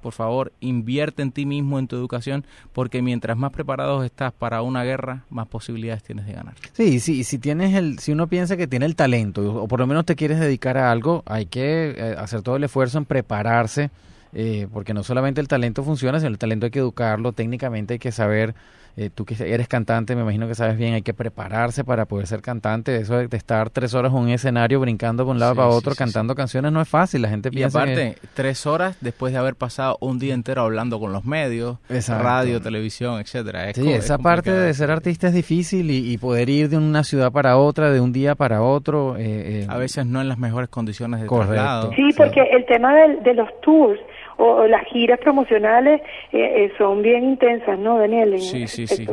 por 0.01 0.13
favor, 0.13 0.53
invierte 0.61 1.23
en 1.23 1.33
ti 1.33 1.45
mismo, 1.45 1.79
en 1.79 1.89
tu 1.89 1.97
educación, 1.97 2.45
porque 2.73 3.03
mientras 3.03 3.37
más 3.37 3.53
preparados 3.53 4.05
estás 4.05 4.33
para 4.33 4.63
una 4.63 4.85
guerra, 4.85 5.25
más 5.29 5.49
posibilidades 5.49 6.03
tienes 6.03 6.27
de 6.27 6.33
ganar. 6.33 6.55
Sí, 6.73 7.01
sí, 7.01 7.25
si 7.25 7.39
tienes 7.39 7.75
el, 7.75 7.99
si 7.99 8.13
uno 8.13 8.27
piensa 8.27 8.57
que 8.57 8.67
tiene 8.67 8.87
el 8.87 8.97
talento, 8.97 9.63
o 9.63 9.69
por 9.69 9.81
lo 9.81 9.87
menos 9.87 10.07
te 10.07 10.17
quieres 10.17 10.39
dedicar 10.39 10.79
a 10.79 10.91
algo, 10.91 11.23
hay 11.27 11.47
que 11.47 11.91
eh, 11.91 12.15
hacer 12.17 12.43
todo 12.43 12.57
el 12.57 12.65
esfuerzo 12.65 12.99
en 12.99 13.05
prepararse, 13.05 13.91
eh, 14.33 14.67
porque 14.73 14.95
no 14.95 15.03
solamente 15.03 15.41
el 15.41 15.49
talento 15.49 15.83
funciona, 15.83 16.19
sino 16.19 16.31
el 16.31 16.39
talento 16.39 16.67
hay 16.67 16.71
que 16.71 16.79
educarlo, 16.81 17.33
técnicamente 17.33 17.95
hay 17.95 17.99
que 17.99 18.13
saber 18.13 18.55
eh, 19.01 19.11
tú 19.15 19.25
que 19.25 19.37
eres 19.41 19.69
cantante, 19.69 20.17
me 20.17 20.23
imagino 20.23 20.49
que 20.49 20.57
sabes 20.57 20.77
bien, 20.77 20.95
hay 20.95 21.03
que 21.03 21.15
prepararse 21.15 21.85
para 21.85 22.07
poder 22.07 22.27
ser 22.27 22.43
cantante. 22.43 22.97
Eso 22.97 23.17
de 23.17 23.37
estar 23.37 23.71
tres 23.71 23.95
horas 23.95 24.11
en 24.11 24.19
un 24.19 24.29
escenario 24.31 24.81
brincando 24.81 25.25
de 25.25 25.31
un 25.31 25.39
lado 25.39 25.55
para 25.55 25.69
otro, 25.69 25.95
cantando 25.95 26.35
canciones, 26.35 26.73
no 26.73 26.81
es 26.81 26.89
fácil. 26.89 27.23
La 27.23 27.29
gente 27.29 27.53
piensa. 27.53 27.79
Y 27.79 27.83
aparte, 27.83 28.17
tres 28.35 28.67
horas 28.67 28.97
después 29.01 29.33
de 29.33 29.39
haber 29.39 29.55
pasado 29.55 29.99
un 30.01 30.19
día 30.19 30.35
entero 30.35 30.63
hablando 30.63 30.99
con 30.99 31.13
los 31.13 31.25
medios, 31.25 31.79
radio, 32.09 32.61
televisión, 32.61 33.21
etcétera. 33.21 33.73
sí, 33.73 33.89
esa 33.89 34.19
parte 34.19 34.51
de 34.51 34.75
ser 34.75 34.91
artista 34.91 35.29
es 35.29 35.35
difícil 35.35 35.93
y, 35.93 36.19
poder 36.19 36.49
ir 36.49 36.69
de 36.69 36.77
una 36.77 37.05
ciudad 37.05 37.31
para 37.31 37.57
otra, 37.57 37.93
de 37.93 38.01
un 38.01 38.13
día 38.13 38.35
para 38.35 38.63
otro. 38.63 39.17
Eh, 39.17 39.63
eh, 39.63 39.67
A 39.69 39.77
veces 39.77 40.07
no 40.07 40.21
en 40.21 40.29
las 40.29 40.39
mejores 40.39 40.69
condiciones 40.71 41.21
de 41.21 41.29
traslado. 41.29 41.93
Sí, 41.95 42.09
porque 42.17 42.41
el 42.51 42.67
tema 42.67 42.93
de 42.93 43.35
los 43.35 43.49
tours 43.61 44.01
o, 44.39 44.67
las 44.67 44.85
giras 44.87 45.19
promocionales 45.21 46.01
eh, 46.33 46.65
eh, 46.65 46.73
son 46.79 47.03
bien 47.03 47.25
intensas, 47.25 47.79
¿no, 47.79 47.99
Daniel? 47.99 48.35
En 48.35 48.41
sí, 48.41 48.67
sí, 48.67 48.87
sí. 48.87 49.07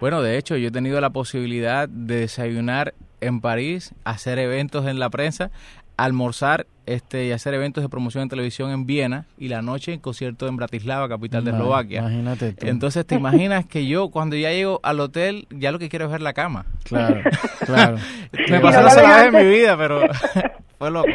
Bueno, 0.00 0.22
de 0.22 0.38
hecho, 0.38 0.56
yo 0.56 0.68
he 0.68 0.72
tenido 0.72 1.00
la 1.00 1.10
posibilidad 1.10 1.88
de 1.88 2.20
desayunar 2.20 2.94
en 3.20 3.40
París, 3.40 3.94
hacer 4.04 4.38
eventos 4.38 4.86
en 4.86 4.98
la 4.98 5.10
prensa, 5.10 5.50
almorzar 5.96 6.66
este 6.86 7.26
y 7.26 7.32
hacer 7.32 7.54
eventos 7.54 7.84
de 7.84 7.88
promoción 7.88 8.22
en 8.22 8.28
televisión 8.28 8.70
en 8.70 8.86
Viena 8.86 9.26
y 9.38 9.48
la 9.48 9.62
noche 9.62 9.92
en 9.92 10.00
concierto 10.00 10.48
en 10.48 10.56
Bratislava, 10.56 11.08
capital 11.08 11.44
de 11.44 11.52
Eslovaquia. 11.52 12.00
Imagínate 12.00 12.56
Entonces, 12.62 13.06
¿te 13.06 13.14
imaginas 13.14 13.66
que 13.66 13.86
yo 13.86 14.08
cuando 14.08 14.34
ya 14.36 14.50
llego 14.50 14.80
al 14.82 14.98
hotel 14.98 15.46
ya 15.50 15.70
lo 15.70 15.78
que 15.78 15.88
quiero 15.88 16.06
es 16.06 16.10
ver 16.10 16.22
la 16.22 16.32
cama? 16.32 16.64
Claro, 16.84 17.20
claro. 17.64 17.98
Me 18.50 18.58
pasó 18.58 18.80
una 18.80 18.90
sola 18.90 19.16
vez 19.18 19.34
en 19.34 19.46
mi 19.46 19.54
vida, 19.54 19.76
pero 19.76 20.00
fue 20.78 20.90
loco 20.90 21.08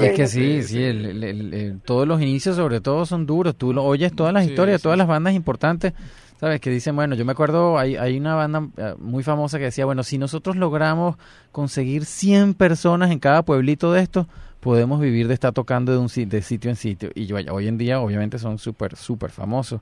es 0.00 0.12
que 0.14 0.26
sí, 0.26 0.62
sí, 0.62 1.80
todos 1.84 2.06
los 2.06 2.20
inicios 2.20 2.56
sobre 2.56 2.80
todo 2.80 3.06
son 3.06 3.26
duros. 3.26 3.56
Tú 3.56 3.72
lo 3.72 3.84
oyes 3.84 4.14
todas 4.14 4.32
las 4.32 4.46
historias, 4.46 4.82
todas 4.82 4.98
las 4.98 5.06
bandas 5.06 5.34
importantes, 5.34 5.92
¿sabes? 6.40 6.60
Que 6.60 6.70
dicen, 6.70 6.96
bueno, 6.96 7.14
yo 7.14 7.24
me 7.24 7.32
acuerdo, 7.32 7.78
hay, 7.78 7.96
hay 7.96 8.18
una 8.18 8.34
banda 8.34 8.68
eh, 8.76 8.94
muy 8.98 9.22
famosa 9.22 9.58
que 9.58 9.64
decía, 9.64 9.84
bueno, 9.84 10.02
si 10.02 10.18
nosotros 10.18 10.56
logramos 10.56 11.16
conseguir 11.50 12.04
100 12.04 12.54
personas 12.54 13.10
en 13.10 13.18
cada 13.18 13.42
pueblito 13.42 13.92
de 13.92 14.02
estos, 14.02 14.26
podemos 14.62 15.00
vivir 15.00 15.26
de 15.26 15.34
estar 15.34 15.52
tocando 15.52 15.90
de, 15.90 15.98
un, 15.98 16.06
de 16.28 16.40
sitio 16.40 16.70
en 16.70 16.76
sitio. 16.76 17.10
Y 17.16 17.26
yo, 17.26 17.36
hoy 17.50 17.66
en 17.66 17.78
día, 17.78 18.00
obviamente, 18.00 18.38
son 18.38 18.58
súper, 18.58 18.94
súper 18.94 19.32
famosos. 19.32 19.80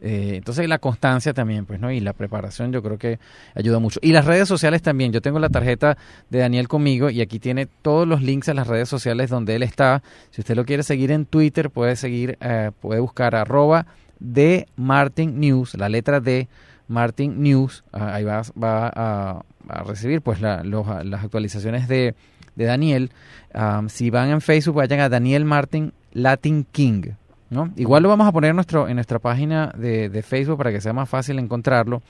Eh, 0.00 0.36
entonces 0.36 0.66
la 0.68 0.78
constancia 0.78 1.34
también, 1.34 1.66
pues, 1.66 1.78
¿no? 1.78 1.92
Y 1.92 2.00
la 2.00 2.14
preparación 2.14 2.72
yo 2.72 2.82
creo 2.82 2.96
que 2.96 3.18
ayuda 3.54 3.78
mucho. 3.78 4.00
Y 4.02 4.12
las 4.12 4.24
redes 4.24 4.48
sociales 4.48 4.80
también. 4.80 5.12
Yo 5.12 5.20
tengo 5.20 5.38
la 5.38 5.50
tarjeta 5.50 5.98
de 6.30 6.38
Daniel 6.38 6.66
conmigo 6.66 7.10
y 7.10 7.20
aquí 7.20 7.38
tiene 7.38 7.66
todos 7.66 8.08
los 8.08 8.22
links 8.22 8.48
a 8.48 8.54
las 8.54 8.68
redes 8.68 8.88
sociales 8.88 9.28
donde 9.28 9.54
él 9.54 9.62
está. 9.62 10.02
Si 10.30 10.40
usted 10.40 10.56
lo 10.56 10.64
quiere 10.64 10.82
seguir 10.82 11.10
en 11.10 11.26
Twitter, 11.26 11.68
puede 11.68 11.94
seguir, 11.96 12.38
eh, 12.40 12.70
puede 12.80 13.00
buscar 13.00 13.34
arroba 13.34 13.84
de 14.18 14.66
Martin 14.76 15.40
News, 15.40 15.74
la 15.74 15.90
letra 15.90 16.20
de 16.20 16.48
Martin 16.88 17.42
News. 17.42 17.84
Ah, 17.92 18.14
ahí 18.14 18.24
va, 18.24 18.40
va 18.60 18.90
a, 18.94 19.42
recibir 19.84 20.22
pues 20.22 20.40
las 20.40 21.22
actualizaciones 21.22 21.86
de, 21.86 22.14
de 22.54 22.64
Daniel. 22.64 23.10
Ah, 23.54 23.82
si 23.88 24.10
van 24.10 24.30
en 24.30 24.40
Facebook, 24.40 24.76
vayan 24.76 25.00
a 25.00 25.08
Daniel 25.08 25.44
Martin 25.44 25.92
Latin 26.12 26.66
King. 26.70 27.12
¿no? 27.52 27.70
Igual 27.76 28.02
lo 28.02 28.08
vamos 28.08 28.26
a 28.26 28.32
poner 28.32 28.50
en, 28.50 28.56
nuestro, 28.56 28.88
en 28.88 28.94
nuestra 28.94 29.18
página 29.18 29.72
de, 29.76 30.24
Facebook 30.26 30.56
para 30.56 30.72
que 30.72 30.80
sea 30.80 30.92
más 30.92 31.08
fácil 31.08 31.38
encontrarlo. 31.38 32.02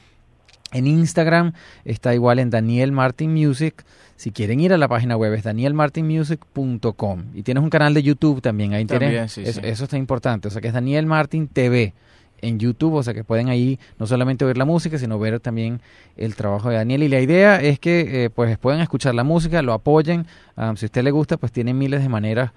En 0.73 0.87
Instagram 0.87 1.53
está 1.85 2.15
igual 2.15 2.39
en 2.39 2.49
Daniel 2.49 2.93
Martin 2.93 3.35
Music. 3.35 3.85
Si 4.17 4.31
quieren 4.31 4.61
ir 4.61 4.73
a 4.73 4.79
la 4.79 4.89
página 4.89 5.17
web 5.17 5.35
es 5.35 5.43
danielmartinmusic.com. 5.43 7.25
Y 7.35 7.43
tienes 7.43 7.63
un 7.63 7.71
canal 7.71 7.93
de 7.93 8.03
YouTube 8.03 8.41
también. 8.41 8.73
Ahí 8.73 8.87
Eso, 8.89 9.85
está 9.85 9.99
importante. 9.99 10.49
O 10.49 10.51
sea 10.51 10.63
que 10.63 10.69
es 10.69 10.75
Daniel 10.75 11.07
Martin 11.07 11.49
TV. 11.49 11.93
En 12.43 12.59
YouTube, 12.59 12.95
o 12.95 13.03
sea 13.03 13.15
que 13.15 13.25
pueden 13.25 13.49
ahí 13.49 13.79
no 13.99 14.07
solamente 14.07 14.45
oír 14.45 14.59
la 14.59 14.65
música, 14.65 14.99
sino 14.99 15.19
ver 15.19 15.41
también 15.41 15.81
el 16.17 16.35
trabajo 16.35 16.69
de 16.69 16.77
Daniel. 16.77 17.03
Y 17.03 17.09
la 17.09 17.21
idea 17.21 17.61
es 17.61 17.79
que 17.79 18.25
eh, 18.25 18.31
pues 18.31 18.59
puedan 18.59 18.81
escuchar 18.81 19.15
la 19.15 19.25
música, 19.25 19.63
lo 19.63 19.73
apoyen. 19.73 20.27
si 20.77 20.85
a 20.85 20.87
usted 20.87 21.03
le 21.03 21.11
gusta, 21.11 21.39
pues 21.39 21.53
tiene 21.53 21.73
miles 21.73 22.03
de 22.03 22.09
maneras 22.09 22.53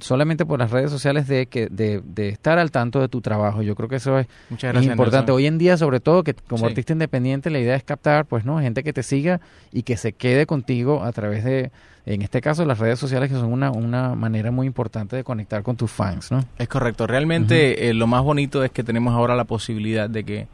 solamente 0.00 0.46
por 0.46 0.60
las 0.60 0.70
redes 0.70 0.90
sociales 0.90 1.26
de, 1.26 1.46
que, 1.46 1.66
de, 1.66 2.00
de, 2.04 2.28
estar 2.28 2.58
al 2.58 2.70
tanto 2.70 3.00
de 3.00 3.08
tu 3.08 3.20
trabajo. 3.20 3.62
Yo 3.62 3.74
creo 3.74 3.88
que 3.88 3.96
eso 3.96 4.18
es, 4.18 4.28
importante. 4.82 5.32
Hoy 5.32 5.46
en 5.46 5.58
día, 5.58 5.76
sobre 5.76 6.00
todo, 6.00 6.22
que 6.22 6.34
como 6.34 6.66
artista 6.66 6.92
independiente, 6.92 7.50
la 7.50 7.58
idea 7.58 7.74
es 7.74 7.82
captar, 7.82 8.26
pues, 8.26 8.44
¿no? 8.44 8.60
Gente 8.60 8.84
que 8.84 8.92
te 8.92 9.02
siga 9.02 9.40
y 9.72 9.82
que 9.82 9.96
se 9.96 10.12
quede 10.12 10.46
contigo 10.46 11.02
a 11.02 11.10
través 11.12 11.42
de, 11.42 11.72
en 12.06 12.22
este 12.22 12.40
caso, 12.40 12.64
las 12.64 12.78
redes 12.78 12.98
sociales, 12.98 13.30
que 13.30 13.34
son 13.34 13.52
una, 13.52 13.70
una 13.70 14.14
manera 14.14 14.50
muy 14.52 14.66
importante 14.66 15.16
de 15.16 15.24
conectar 15.24 15.62
con 15.62 15.76
tus 15.76 15.90
fans, 15.90 16.30
¿no? 16.30 16.44
Es 16.56 16.68
correcto. 16.68 17.06
Realmente, 17.06 17.88
eh, 17.88 17.94
lo 17.94 18.06
más 18.06 18.22
bonito 18.22 18.62
es 18.62 18.70
que 18.70 18.84
tenemos 18.84 19.07
ahora 19.14 19.36
la 19.36 19.44
posibilidad 19.44 20.08
de 20.08 20.24
que 20.24 20.48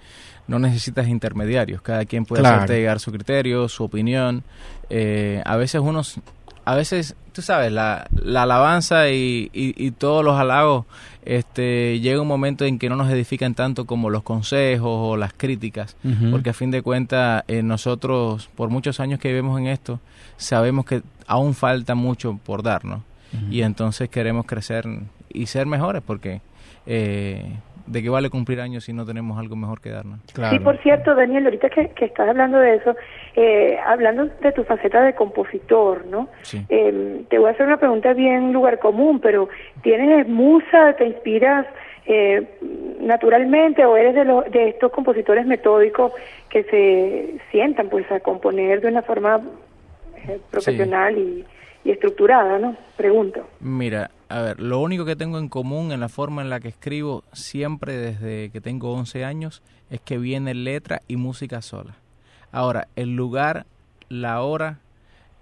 no 0.46 0.58
necesitas 0.58 1.08
intermediarios. 1.08 1.80
Cada 1.82 2.04
quien 2.04 2.24
puede 2.24 2.46
hacerte 2.46 2.74
llegar 2.74 3.00
su 3.00 3.12
criterio, 3.12 3.68
su 3.68 3.84
opinión. 3.84 4.44
Eh, 4.90 5.42
a 5.44 5.56
veces 5.56 5.80
unos 5.80 6.20
a 6.64 6.74
veces, 6.74 7.14
tú 7.32 7.42
sabes, 7.42 7.70
la, 7.70 8.06
la 8.14 8.44
alabanza 8.44 9.10
y, 9.10 9.50
y, 9.52 9.90
todos 9.90 10.24
los 10.24 10.38
halagos, 10.38 10.86
este, 11.24 12.00
llega 12.00 12.20
un 12.20 12.28
momento 12.28 12.64
en 12.64 12.78
que 12.78 12.88
no 12.88 12.96
nos 12.96 13.10
edifican 13.10 13.54
tanto 13.54 13.84
como 13.84 14.08
los 14.08 14.22
consejos 14.22 14.90
o 14.90 15.16
las 15.16 15.34
críticas, 15.34 15.96
porque 16.30 16.50
a 16.50 16.54
fin 16.54 16.70
de 16.70 16.80
cuentas 16.82 17.44
eh, 17.48 17.62
nosotros, 17.62 18.48
por 18.54 18.70
muchos 18.70 18.98
años 19.00 19.20
que 19.20 19.28
vivimos 19.28 19.60
en 19.60 19.66
esto, 19.66 20.00
sabemos 20.36 20.86
que 20.86 21.02
aún 21.26 21.54
falta 21.54 21.94
mucho 21.94 22.38
por 22.42 22.62
darnos 22.62 23.02
y 23.50 23.62
entonces 23.62 24.08
queremos 24.08 24.46
crecer 24.46 24.86
y 25.28 25.46
ser 25.46 25.66
mejores 25.66 26.02
porque... 26.04 26.40
Eh, 26.86 27.56
¿de 27.86 28.02
qué 28.02 28.08
vale 28.08 28.30
cumplir 28.30 28.60
años 28.60 28.84
si 28.84 28.92
no 28.92 29.04
tenemos 29.04 29.38
algo 29.38 29.56
mejor 29.56 29.80
que 29.80 29.90
darnos? 29.90 30.20
Sí, 30.50 30.58
por 30.58 30.78
cierto, 30.78 31.14
Daniel, 31.14 31.44
ahorita 31.44 31.68
que, 31.70 31.92
estás 32.04 32.28
hablando 32.28 32.58
de 32.58 32.76
eso, 32.76 32.96
eh, 33.36 33.78
hablando 33.84 34.26
de 34.26 34.52
tu 34.52 34.64
faceta 34.64 35.02
de 35.02 35.14
compositor, 35.14 36.06
¿no? 36.06 36.28
Em, 36.68 37.24
te 37.24 37.38
voy 37.38 37.48
a 37.48 37.52
hacer 37.52 37.66
una 37.66 37.76
pregunta 37.76 38.12
bien 38.12 38.52
lugar 38.52 38.78
común, 38.78 39.20
pero 39.20 39.48
¿tienes 39.82 40.28
musa, 40.28 40.94
te 40.96 41.06
inspiras 41.06 41.66
eh, 42.06 42.46
naturalmente 43.00 43.84
o 43.84 43.96
eres 43.96 44.14
de, 44.14 44.24
los, 44.24 44.50
de 44.50 44.68
estos 44.70 44.92
compositores 44.92 45.46
metódicos 45.46 46.12
que 46.50 46.64
se 46.64 47.40
sientan 47.50 47.88
pues 47.88 48.10
a 48.12 48.20
componer 48.20 48.80
de 48.82 48.88
una 48.88 49.02
forma 49.02 49.40
eh, 50.28 50.38
profesional 50.50 51.16
y 51.16 51.44
y 51.84 51.90
estructurada, 51.90 52.58
¿no? 52.58 52.76
Pregunto. 52.96 53.46
Mira, 53.60 54.10
a 54.28 54.40
ver, 54.40 54.60
lo 54.60 54.80
único 54.80 55.04
que 55.04 55.16
tengo 55.16 55.38
en 55.38 55.48
común 55.48 55.92
en 55.92 56.00
la 56.00 56.08
forma 56.08 56.42
en 56.42 56.50
la 56.50 56.60
que 56.60 56.68
escribo 56.68 57.24
siempre 57.32 57.96
desde 57.96 58.50
que 58.50 58.60
tengo 58.60 58.92
11 58.94 59.24
años 59.24 59.62
es 59.90 60.00
que 60.00 60.18
viene 60.18 60.54
letra 60.54 61.02
y 61.06 61.16
música 61.16 61.62
sola. 61.62 61.96
Ahora, 62.50 62.88
el 62.96 63.14
lugar, 63.16 63.66
la 64.08 64.40
hora 64.42 64.80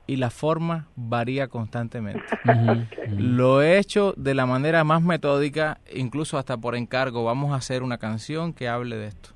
y 0.06 0.16
la 0.16 0.30
forma 0.30 0.88
varía 0.96 1.48
constantemente. 1.48 2.22
Lo 3.08 3.62
he 3.62 3.78
hecho 3.78 4.14
de 4.16 4.34
la 4.34 4.46
manera 4.46 4.82
más 4.84 5.02
metódica, 5.02 5.78
incluso 5.94 6.38
hasta 6.38 6.56
por 6.56 6.74
encargo. 6.74 7.24
Vamos 7.24 7.52
a 7.52 7.56
hacer 7.56 7.82
una 7.82 7.98
canción 7.98 8.52
que 8.52 8.68
hable 8.68 8.96
de 8.96 9.06
esto 9.06 9.30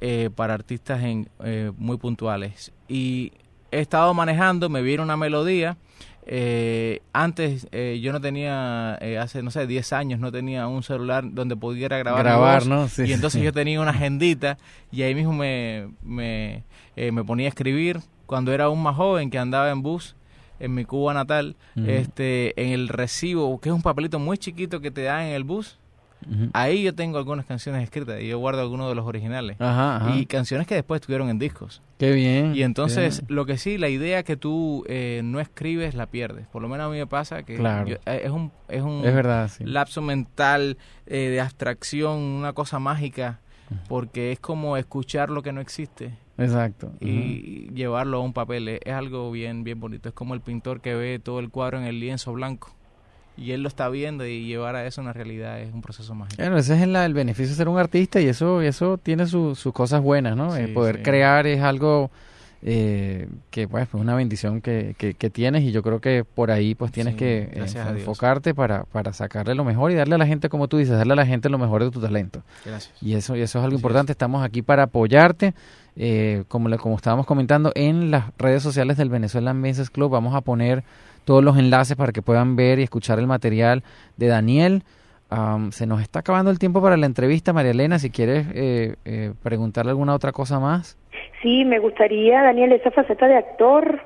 eh, 0.00 0.30
para 0.34 0.54
artistas 0.54 1.02
en, 1.02 1.28
eh, 1.44 1.72
muy 1.76 1.96
puntuales. 1.96 2.72
Y 2.88 3.32
he 3.70 3.80
estado 3.80 4.12
manejando, 4.14 4.68
me 4.68 4.82
viene 4.82 5.02
una 5.02 5.16
melodía 5.16 5.76
eh, 6.32 7.00
antes 7.12 7.66
eh, 7.72 7.98
yo 8.00 8.12
no 8.12 8.20
tenía, 8.20 8.96
eh, 9.00 9.18
hace 9.18 9.42
no 9.42 9.50
sé, 9.50 9.66
10 9.66 9.92
años 9.92 10.20
no 10.20 10.30
tenía 10.30 10.68
un 10.68 10.84
celular 10.84 11.24
donde 11.26 11.56
pudiera 11.56 11.98
grabar. 11.98 12.24
Grabar, 12.24 12.66
¿no? 12.66 12.86
y 13.04 13.12
entonces 13.12 13.42
yo 13.42 13.52
tenía 13.52 13.80
una 13.80 13.90
agendita 13.90 14.56
y 14.92 15.02
ahí 15.02 15.14
mismo 15.14 15.32
me, 15.32 15.88
me, 16.04 16.62
eh, 16.94 17.10
me, 17.10 17.24
ponía 17.24 17.46
a 17.46 17.48
escribir 17.48 18.00
cuando 18.26 18.52
era 18.52 18.66
aún 18.66 18.80
más 18.80 18.94
joven 18.94 19.28
que 19.28 19.38
andaba 19.40 19.70
en 19.70 19.82
bus 19.82 20.14
en 20.60 20.74
mi 20.74 20.84
Cuba 20.84 21.14
natal, 21.14 21.56
este, 21.86 22.52
en 22.62 22.68
el 22.72 22.88
recibo, 22.88 23.58
que 23.60 23.70
es 23.70 23.74
un 23.74 23.80
papelito 23.80 24.18
muy 24.18 24.36
chiquito 24.36 24.80
que 24.80 24.92
te 24.92 25.04
dan 25.04 25.22
en 25.22 25.32
el 25.32 25.42
bus, 25.42 25.79
Ahí 26.52 26.82
yo 26.82 26.94
tengo 26.94 27.18
algunas 27.18 27.46
canciones 27.46 27.82
escritas 27.82 28.20
y 28.20 28.28
yo 28.28 28.38
guardo 28.38 28.60
algunos 28.60 28.88
de 28.88 28.94
los 28.94 29.06
originales. 29.06 29.56
Y 30.14 30.26
canciones 30.26 30.66
que 30.66 30.74
después 30.74 31.00
estuvieron 31.00 31.28
en 31.28 31.38
discos. 31.38 31.82
Qué 31.98 32.12
bien. 32.12 32.54
Y 32.54 32.62
entonces, 32.62 33.22
lo 33.28 33.46
que 33.46 33.58
sí, 33.58 33.78
la 33.78 33.88
idea 33.88 34.22
que 34.22 34.36
tú 34.36 34.84
eh, 34.88 35.20
no 35.24 35.40
escribes 35.40 35.94
la 35.94 36.06
pierdes. 36.06 36.46
Por 36.48 36.62
lo 36.62 36.68
menos 36.68 36.86
a 36.86 36.90
mí 36.90 36.98
me 36.98 37.06
pasa 37.06 37.42
que 37.42 37.56
eh, 37.56 37.98
es 38.06 38.30
un, 38.30 38.52
es 38.68 38.82
un 38.82 39.02
lapso 39.60 40.02
mental 40.02 40.78
eh, 41.06 41.28
de 41.28 41.40
abstracción, 41.40 42.18
una 42.18 42.52
cosa 42.52 42.78
mágica, 42.78 43.40
porque 43.88 44.32
es 44.32 44.40
como 44.40 44.76
escuchar 44.76 45.30
lo 45.30 45.42
que 45.42 45.52
no 45.52 45.60
existe. 45.60 46.14
Exacto. 46.38 46.92
Y 47.00 47.70
llevarlo 47.74 48.18
a 48.18 48.20
un 48.20 48.32
papel. 48.32 48.68
Es, 48.68 48.92
algo 48.92 49.30
bien, 49.30 49.62
bien 49.62 49.78
bonito. 49.78 50.08
Es 50.08 50.14
como 50.14 50.34
el 50.34 50.40
pintor 50.40 50.80
que 50.80 50.94
ve 50.94 51.18
todo 51.18 51.38
el 51.38 51.50
cuadro 51.50 51.78
en 51.78 51.84
el 51.84 52.00
lienzo 52.00 52.32
blanco 52.32 52.74
y 53.40 53.52
él 53.52 53.62
lo 53.62 53.68
está 53.68 53.88
viendo 53.88 54.26
y 54.26 54.44
llevar 54.44 54.76
a 54.76 54.86
eso 54.86 55.00
a 55.00 55.04
una 55.04 55.14
realidad 55.14 55.60
es 55.60 55.72
un 55.72 55.80
proceso 55.80 56.14
mágico. 56.14 56.42
Bueno, 56.42 56.58
ese 56.58 56.74
es 56.74 56.82
el, 56.82 57.14
beneficio 57.14 57.48
de 57.50 57.56
ser 57.56 57.68
un 57.68 57.78
artista 57.78 58.20
y 58.20 58.28
eso 58.28 58.60
eso 58.60 58.98
tiene 58.98 59.26
sus 59.26 59.62
cosas 59.72 60.02
buenas, 60.02 60.36
¿no? 60.36 60.54
Eh, 60.54 60.68
poder 60.68 61.02
crear 61.02 61.46
es 61.46 61.62
algo 61.62 62.10
eh, 62.62 63.28
que 63.50 63.66
pues 63.66 63.88
es 63.88 63.94
una 63.94 64.14
bendición 64.14 64.60
que, 64.60 64.94
que, 64.98 65.30
tienes 65.30 65.62
y 65.62 65.72
yo 65.72 65.82
creo 65.82 66.02
que 66.02 66.24
por 66.24 66.50
ahí 66.50 66.74
pues 66.74 66.92
tienes 66.92 67.14
que 67.14 67.48
eh, 67.50 67.66
enfocarte 67.88 68.54
para, 68.54 68.84
para 68.84 69.14
sacarle 69.14 69.54
lo 69.54 69.64
mejor 69.64 69.90
y 69.90 69.94
darle 69.94 70.16
a 70.16 70.18
la 70.18 70.26
gente, 70.26 70.50
como 70.50 70.68
tú 70.68 70.76
dices, 70.76 70.94
darle 70.98 71.14
a 71.14 71.16
la 71.16 71.26
gente 71.26 71.48
lo 71.48 71.56
mejor 71.56 71.82
de 71.82 71.90
tu 71.90 72.00
talento. 72.00 72.42
Gracias. 72.66 72.92
Y 73.00 73.14
eso, 73.14 73.36
y 73.36 73.40
eso 73.40 73.58
es 73.58 73.64
algo 73.64 73.76
importante, 73.76 74.12
estamos 74.12 74.44
aquí 74.44 74.60
para 74.60 74.82
apoyarte. 74.82 75.54
como, 76.48 76.76
como 76.76 76.96
estábamos 76.96 77.24
comentando 77.24 77.72
en 77.74 78.10
las 78.10 78.24
redes 78.36 78.62
sociales 78.62 78.98
del 78.98 79.08
Venezuela 79.08 79.54
Men's 79.54 79.88
Club, 79.88 80.10
vamos 80.10 80.34
a 80.34 80.42
poner 80.42 80.84
todos 81.24 81.44
los 81.44 81.58
enlaces 81.58 81.96
para 81.96 82.12
que 82.12 82.22
puedan 82.22 82.56
ver 82.56 82.78
y 82.78 82.82
escuchar 82.82 83.18
el 83.18 83.26
material 83.26 83.82
de 84.16 84.26
Daniel. 84.28 84.82
se 85.70 85.86
nos 85.86 86.00
está 86.00 86.20
acabando 86.20 86.50
el 86.50 86.58
tiempo 86.58 86.82
para 86.82 86.96
la 86.96 87.06
entrevista, 87.06 87.52
María 87.52 87.70
Elena, 87.70 87.98
si 87.98 88.10
quieres 88.10 88.46
eh, 88.52 88.96
eh, 89.04 89.32
preguntarle 89.42 89.90
alguna 89.90 90.14
otra 90.14 90.32
cosa 90.32 90.58
más. 90.58 90.98
Sí, 91.42 91.64
me 91.64 91.78
gustaría, 91.78 92.42
Daniel, 92.42 92.72
esa 92.72 92.90
faceta 92.90 93.26
de 93.26 93.36
actor, 93.36 94.00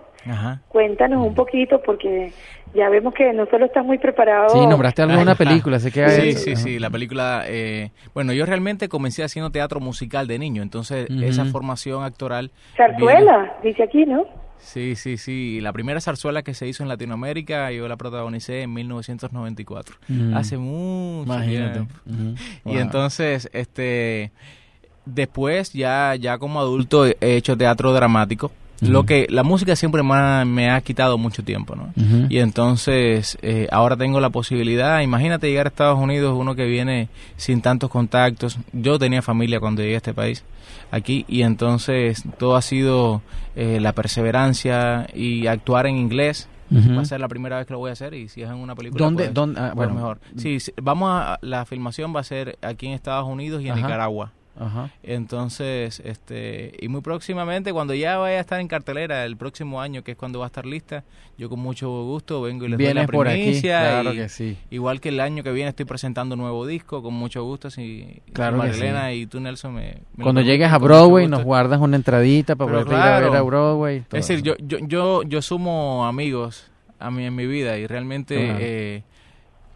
cuéntanos 0.69 1.27
un 1.27 1.35
poquito 1.35 1.83
porque 1.83 2.33
ya 2.75 2.89
vemos 2.89 3.15
que 3.15 3.33
no 3.33 3.47
solo 3.47 3.67
estás 3.67 3.85
muy 3.85 3.99
preparado. 3.99 4.51
Sí, 4.51 4.67
nombraste 4.67 5.03
alguna 5.03 5.35
película, 5.37 5.79
sé 5.79 5.91
que 5.91 6.09
Sí, 6.09 6.33
sí, 6.33 6.57
sí, 6.57 6.79
la 6.79 6.91
película... 6.91 7.45
Eh, 7.47 7.91
bueno, 8.15 8.33
yo 8.33 8.45
realmente 8.47 8.89
comencé 8.89 9.23
haciendo 9.23 9.51
teatro 9.51 9.81
musical 9.81 10.27
de 10.27 10.39
niño, 10.39 10.63
entonces 10.63 11.09
esa 11.23 11.45
formación 11.47 12.05
actoral... 12.05 12.51
Zarzuela, 12.77 13.55
dice 13.63 13.85
aquí, 13.85 14.05
¿no? 14.05 14.44
Sí, 14.65 14.97
sí, 14.97 15.19
sí. 15.19 15.61
La 15.61 15.73
primera 15.73 16.01
zarzuela 16.01 16.43
que 16.43 16.55
se 16.55 16.67
hizo 16.67 16.83
en 16.83 16.89
Latinoamérica, 16.89 17.71
yo 17.71 17.87
la 17.87 17.97
protagonicé 17.97 18.63
en 18.63 18.73
1994. 18.73 19.97
Mm. 20.09 20.35
Hace 20.35 20.57
mucho 20.59 21.41
tiempo. 21.43 21.95
Y 22.65 22.79
entonces, 22.79 23.49
este, 23.53 24.33
después 25.05 25.73
ya, 25.73 26.17
ya 26.17 26.39
como 26.39 26.61
adulto 26.61 27.07
he 27.07 27.17
hecho 27.21 27.57
teatro 27.57 27.93
dramático 27.93 28.51
lo 28.81 29.07
que 29.07 29.27
la 29.31 29.43
música 29.43 29.77
siempre 29.77 30.03
me 30.03 30.71
ha, 30.71 30.81
quitado 30.81 31.19
mucho 31.19 31.43
tiempo, 31.43 31.75
¿no? 31.77 31.93
Y 32.29 32.39
entonces 32.39 33.39
eh, 33.43 33.69
ahora 33.71 33.97
tengo 33.97 34.21
la 34.21 34.31
posibilidad, 34.31 35.01
imagínate 35.01 35.49
llegar 35.49 35.67
a 35.67 35.69
Estados 35.69 35.99
Unidos, 35.99 36.37
uno 36.39 36.55
que 36.55 36.67
viene 36.67 37.09
sin 37.37 37.63
tantos 37.63 37.91
contactos. 37.91 38.59
Yo 38.73 38.99
tenía 38.99 39.23
familia 39.23 39.61
cuando 39.61 39.83
llegué 39.83 39.95
a 39.95 39.99
este 39.99 40.15
país, 40.15 40.45
aquí, 40.91 41.25
y 41.29 41.43
entonces 41.43 42.25
todo 42.39 42.57
ha 42.57 42.63
sido 42.63 43.23
eh, 43.57 43.79
la 43.81 43.93
perseverancia 43.93 45.07
y 45.15 45.47
actuar 45.47 45.87
en 45.87 45.97
inglés. 45.97 46.49
Va 46.73 47.03
a 47.03 47.05
ser 47.05 47.21
la 47.21 47.29
primera 47.29 47.59
vez 47.59 47.67
que 47.67 47.73
lo 47.73 47.79
voy 47.79 47.91
a 47.91 47.93
hacer 47.93 48.15
y 48.15 48.29
si 48.29 48.43
es 48.43 48.49
en 48.49 48.57
una 48.57 48.75
película. 48.75 49.05
¿Dónde? 49.05 49.25
Pues, 49.25 49.35
dónde 49.35 49.61
ah, 49.61 49.67
pues 49.67 49.77
bueno, 49.77 49.95
mejor. 49.95 50.19
Sí, 50.37 50.59
vamos 50.83 51.09
a. 51.13 51.39
La 51.41 51.65
filmación 51.67 52.15
va 52.15 52.21
a 52.21 52.25
ser 52.25 52.59
aquí 52.63 52.87
en 52.87 52.95
Estados 52.95 53.29
Unidos 53.29 53.63
y 53.63 53.69
en 53.69 53.77
Nicaragua. 53.77 54.33
Ajá. 54.59 54.91
Entonces, 55.03 56.01
este, 56.05 56.73
y 56.81 56.89
muy 56.89 57.01
próximamente, 57.01 57.73
cuando 57.73 57.95
ya 57.95 58.19
vaya 58.19 58.39
a 58.39 58.41
estar 58.41 58.61
en 58.61 58.69
cartelera 58.69 59.25
el 59.25 59.37
próximo 59.37 59.81
año, 59.81 60.03
que 60.05 60.13
es 60.13 60.17
cuando 60.17 60.39
va 60.39 60.47
a 60.47 60.49
estar 60.49 60.65
lista, 60.65 61.05
yo 61.37 61.49
con 61.49 61.61
mucho 61.61 61.89
gusto 62.05 62.43
vengo 62.43 62.67
y 62.67 62.69
les 62.69 62.79
doy 62.79 62.95
la 62.95 63.07
primicia. 63.07 63.81
claro 63.81 64.13
que 64.13 64.29
sí. 64.29 64.57
Igual 64.71 65.01
que 65.01 65.09
el 65.09 65.21
año 65.21 65.43
que 65.43 65.53
viene 65.53 65.71
estoy 65.71 65.87
presentando 65.87 66.35
un 66.35 66.41
nuevo 66.41 66.67
disco, 66.67 67.03
con 67.03 67.15
mucho 67.15 67.43
gusto. 67.45 67.71
Si, 67.71 68.23
claro 68.33 68.57
Marilena 68.57 69.13
y 69.13 69.27
tú, 69.27 69.41
Nelson, 69.41 69.75
me. 69.75 69.99
cuando 70.23 70.41
llegues 70.41 70.71
a 70.71 70.79
Broadway, 70.79 71.27
nos 71.27 71.43
guardas 71.43 71.81
una 71.81 71.97
entradita 71.97 72.55
para 72.57 72.71
poder 72.71 72.87
ir 72.87 72.95
a 72.95 73.21
ver 73.21 73.37
a 73.37 73.43
Broadway. 73.43 74.05
Es 74.13 74.29
decir, 74.29 74.43
yo, 74.43 74.55
yo, 74.59 74.79
yo, 74.79 75.23
yo 75.25 75.43
sumo 75.43 76.07
amigos 76.07 76.71
a 76.99 77.11
mí 77.11 77.25
en 77.25 77.35
mi 77.35 77.47
vida 77.47 77.77
y 77.79 77.87
realmente. 77.87 78.37
Eh, 78.39 79.03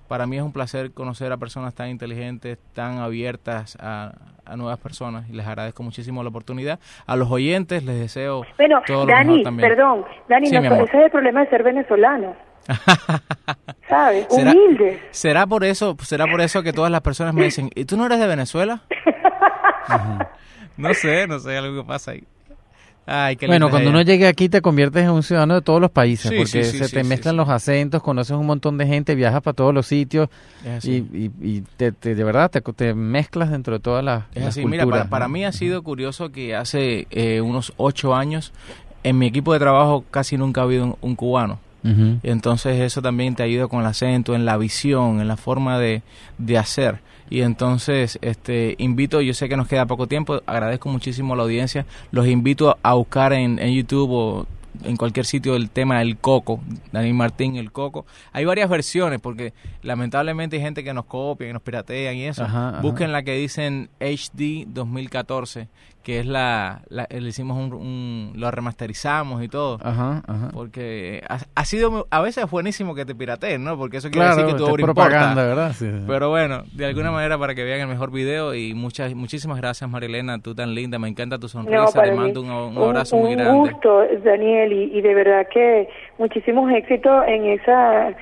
para 0.09 0.27
mí 0.27 0.37
es 0.37 0.43
un 0.43 0.53
placer 0.53 0.93
conocer 0.93 1.31
a 1.33 1.37
personas 1.37 1.75
tan 1.75 1.91
inteligentes, 1.91 2.59
tan 2.75 2.99
abiertas 2.99 3.77
a, 3.81 4.12
nuevas 4.57 4.79
personas 4.79 5.29
y 5.29 5.35
les 5.35 5.47
agradezco 5.47 5.83
muchísimo 5.83 6.23
la 6.23 6.31
oportunidad. 6.31 6.81
A 7.07 7.17
los 7.17 7.31
oyentes 7.31 7.85
les 7.85 8.00
deseo 8.00 8.47
bueno, 8.57 8.81
todo 8.87 9.05
lo 9.05 9.12
Dani, 9.12 9.43
también. 9.43 9.69
perdón, 9.69 10.07
Dani, 10.27 10.50
no, 10.50 10.61
ese 10.61 10.85
es 10.85 11.05
el 11.05 11.11
problema 11.11 11.41
de 11.41 11.50
ser 11.50 11.62
venezolano. 11.62 12.35
¿Sabes? 13.88 14.27
Humilde. 14.31 15.03
¿Será 15.11 15.47
por 15.47 15.65
eso, 15.65 15.97
será 16.03 16.27
por 16.27 16.41
eso 16.41 16.62
que 16.62 16.73
todas 16.73 16.91
las 16.91 17.03
personas 17.03 17.35
me 17.35 17.45
dicen, 17.45 17.71
¿y 17.75 17.85
tú 17.85 17.99
no 17.99 18.07
eres 18.07 18.19
de 18.19 18.27
Venezuela? 18.27 18.81
no 20.79 20.95
sé, 20.95 21.27
no 21.27 21.38
sé, 21.38 21.59
algo 21.59 21.83
que 21.83 21.87
pasa 21.87 22.12
ahí. 22.12 22.25
Ay, 23.11 23.37
qué 23.37 23.47
bueno, 23.47 23.71
cuando 23.71 23.88
uno 23.88 24.03
llegue 24.03 24.27
aquí 24.27 24.50
te 24.50 24.61
conviertes 24.61 25.05
en 25.05 25.11
un 25.11 25.23
ciudadano 25.23 25.55
de 25.55 25.62
todos 25.62 25.81
los 25.81 25.91
países, 25.91 26.31
porque 26.31 26.62
se 26.62 26.88
te 26.91 27.03
mezclan 27.05 27.38
los 27.38 27.49
acentos, 27.49 28.03
conoces 28.03 28.37
un 28.37 28.45
montón 28.45 28.77
de 28.77 28.87
gente, 28.87 29.15
viajas 29.15 29.41
para 29.41 29.55
todos 29.55 29.73
los 29.73 29.87
sitios 29.87 30.29
y, 30.83 30.97
y, 31.41 31.65
te, 31.79 31.91
de 31.91 32.23
verdad 32.23 32.50
te, 32.50 32.61
te, 32.61 32.93
mezclas 32.93 33.50
dentro 33.50 33.73
de 33.73 33.81
todas 33.81 34.05
las, 34.05 34.25
es 34.35 34.45
así. 34.45 34.67
Mira, 34.67 35.09
para, 35.09 35.27
mí 35.27 35.43
ha 35.47 35.53
sido 35.53 35.83
curioso 35.83 36.31
que 36.31 36.55
hace 36.55 37.07
eh, 37.11 37.41
unos 37.41 37.73
ocho 37.79 38.15
años 38.15 38.53
en 39.05 39.17
mi 39.17 39.27
equipo 39.27 39.55
de 39.55 39.59
trabajo 39.59 40.05
casi 40.11 40.37
nunca 40.37 40.61
ha 40.61 40.65
habido 40.65 40.99
un, 41.00 41.17
cubano. 41.17 41.61
y 41.83 42.29
entonces 42.29 42.79
eso 42.79 43.00
también 43.00 43.35
te 43.35 43.43
ayuda 43.43 43.69
con 43.69 43.81
el 43.81 43.87
acento, 43.87 44.35
en 44.35 44.45
la 44.45 44.59
visión, 44.59 45.23
en 45.23 45.29
la 45.29 45.38
forma 45.38 45.79
de, 45.79 46.03
de 46.37 46.59
hacer. 46.59 47.00
Y 47.30 47.42
entonces, 47.42 48.18
este, 48.23 48.75
invito, 48.78 49.20
yo 49.20 49.35
sé 49.35 49.49
que 49.49 49.56
nos 49.56 49.68
queda 49.68 49.87
poco 49.87 50.06
tiempo, 50.06 50.42
agradezco 50.47 50.88
muchísimo 50.88 51.35
a 51.35 51.37
la 51.37 51.42
audiencia, 51.42 51.87
los 52.11 52.26
invito 52.26 52.78
a 52.82 52.94
buscar 52.94 53.32
en, 53.32 53.58
en 53.58 53.75
YouTube 53.75 54.11
o 54.11 54.47
en 54.85 54.97
cualquier 54.97 55.26
sitio 55.26 55.56
el 55.56 55.70
tema 55.70 55.99
del 55.99 56.16
coco, 56.18 56.61
Daniel 56.92 57.14
Martín, 57.14 57.56
el 57.56 57.73
coco. 57.73 58.06
Hay 58.32 58.44
varias 58.44 58.68
versiones 58.68 59.20
porque 59.20 59.52
lamentablemente 59.82 60.56
hay 60.56 60.62
gente 60.62 60.85
que 60.85 60.94
nos 60.94 61.06
copia, 61.06 61.49
y 61.49 61.52
nos 61.52 61.62
piratean 61.62 62.16
y 62.16 62.25
eso. 62.25 62.47
Busquen 62.82 63.12
la 63.12 63.23
que 63.23 63.35
dicen 63.35 63.90
HD 64.00 64.66
2014 64.68 65.68
que 66.09 66.21
es 66.21 66.27
la, 66.27 66.81
le 66.88 67.29
hicimos 67.29 67.59
un, 67.59 68.33
lo 68.35 68.50
remasterizamos 68.50 69.43
y 69.43 69.49
todo. 69.49 69.79
Ajá, 69.83 70.23
ajá. 70.27 70.49
Porque 70.55 71.23
ha, 71.29 71.65
sido, 71.67 72.07
a 72.11 72.23
veces 72.23 72.50
buenísimo 72.50 72.95
que 72.95 73.05
te 73.05 73.15
pirateen, 73.15 73.62
¿no? 73.62 73.77
Porque 73.77 73.99
eso 73.99 74.11
quiere 74.11 74.27
decir 74.29 74.47
que 74.47 74.55
tu 74.55 74.65
obra 74.65 74.85
propaganda, 74.87 75.45
¿verdad? 75.45 75.73
Pero 76.07 76.31
bueno, 76.31 76.62
de 76.73 76.87
alguna 76.87 77.11
manera 77.11 77.37
para 77.37 77.55
que 77.55 77.62
vean 77.62 77.81
el 77.81 77.88
mejor 77.88 78.11
video 78.11 78.55
y 78.55 78.73
muchas, 78.73 79.15
muchísimas 79.15 79.59
gracias 79.59 79.91
Marilena, 79.91 80.38
tú 80.38 80.55
tan 80.55 80.75
linda, 80.75 80.99
me 80.99 81.09
encanta 81.09 81.38
tu 81.38 81.47
sonrisa, 81.47 82.03
te 82.03 82.12
mando 82.12 82.41
un, 82.41 82.79
abrazo 82.79 83.15
muy 83.19 83.35
grande. 83.35 83.53
Un 83.53 83.69
gusto, 83.69 84.00
Daniel, 84.25 84.73
y, 84.73 84.85
y 84.97 85.03
de 85.03 85.15
verdad 85.15 85.47
que 85.53 85.91
muchísimos 86.17 86.73
éxitos 86.73 87.23
en 87.27 87.45
esa 87.49 88.17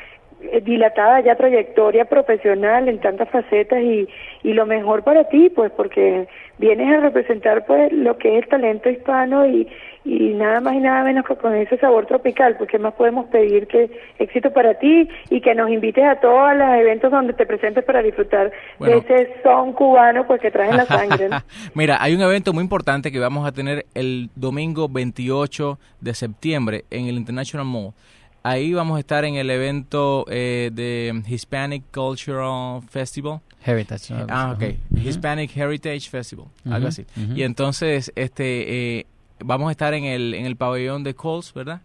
dilatada 0.62 1.20
ya 1.20 1.36
trayectoria 1.36 2.04
profesional 2.04 2.88
en 2.88 3.00
tantas 3.00 3.28
facetas 3.30 3.80
y, 3.82 4.08
y 4.42 4.52
lo 4.52 4.66
mejor 4.66 5.02
para 5.02 5.24
ti, 5.24 5.50
pues 5.50 5.72
porque 5.72 6.28
vienes 6.58 6.92
a 6.92 7.00
representar 7.00 7.66
pues 7.66 7.92
lo 7.92 8.16
que 8.18 8.38
es 8.38 8.44
el 8.44 8.48
talento 8.48 8.88
hispano 8.88 9.46
y, 9.46 9.68
y 10.04 10.34
nada 10.34 10.60
más 10.60 10.74
y 10.74 10.78
nada 10.78 11.02
menos 11.02 11.26
que 11.26 11.34
con 11.36 11.54
ese 11.54 11.76
sabor 11.78 12.06
tropical, 12.06 12.56
pues 12.56 12.70
qué 12.70 12.78
más 12.78 12.94
podemos 12.94 13.26
pedir 13.26 13.66
que 13.66 13.90
éxito 14.18 14.52
para 14.52 14.74
ti 14.74 15.08
y 15.30 15.40
que 15.40 15.54
nos 15.54 15.68
invites 15.68 16.04
a 16.04 16.20
todos 16.20 16.56
los 16.56 16.68
eventos 16.76 17.10
donde 17.10 17.32
te 17.32 17.44
presentes 17.44 17.84
para 17.84 18.02
disfrutar 18.02 18.52
de 18.78 18.96
ese 18.98 19.34
son 19.42 19.72
cubano 19.72 20.26
pues 20.26 20.40
que 20.40 20.50
traes 20.50 20.70
en 20.70 20.76
la 20.76 20.86
sangre. 20.86 21.28
Mira, 21.74 21.98
hay 22.00 22.14
un 22.14 22.22
evento 22.22 22.52
muy 22.52 22.62
importante 22.62 23.10
que 23.10 23.18
vamos 23.18 23.46
a 23.46 23.52
tener 23.52 23.86
el 23.94 24.30
domingo 24.36 24.88
28 24.88 25.78
de 26.00 26.14
septiembre 26.14 26.84
en 26.90 27.06
el 27.06 27.16
International 27.16 27.66
Mall 27.66 27.92
Ahí 28.46 28.72
vamos 28.72 28.96
a 28.96 29.00
estar 29.00 29.24
en 29.24 29.34
el 29.34 29.50
evento 29.50 30.24
eh, 30.28 30.70
de 30.72 31.20
Hispanic 31.26 31.82
Cultural 31.92 32.80
Festival. 32.88 33.40
Heritage. 33.64 34.14
Ah, 34.28 34.54
ok. 34.54 35.02
Hispanic 35.04 35.56
Heritage 35.56 36.08
Festival, 36.08 36.46
algo 36.64 36.86
así. 36.86 37.04
Y 37.34 37.42
entonces, 37.42 38.12
este, 38.14 38.98
eh, 38.98 39.06
vamos 39.40 39.66
a 39.66 39.72
estar 39.72 39.94
en 39.94 40.04
el, 40.04 40.32
en 40.34 40.46
el 40.46 40.54
pabellón 40.54 41.02
de 41.02 41.14
Coles, 41.14 41.52
¿verdad? 41.54 41.80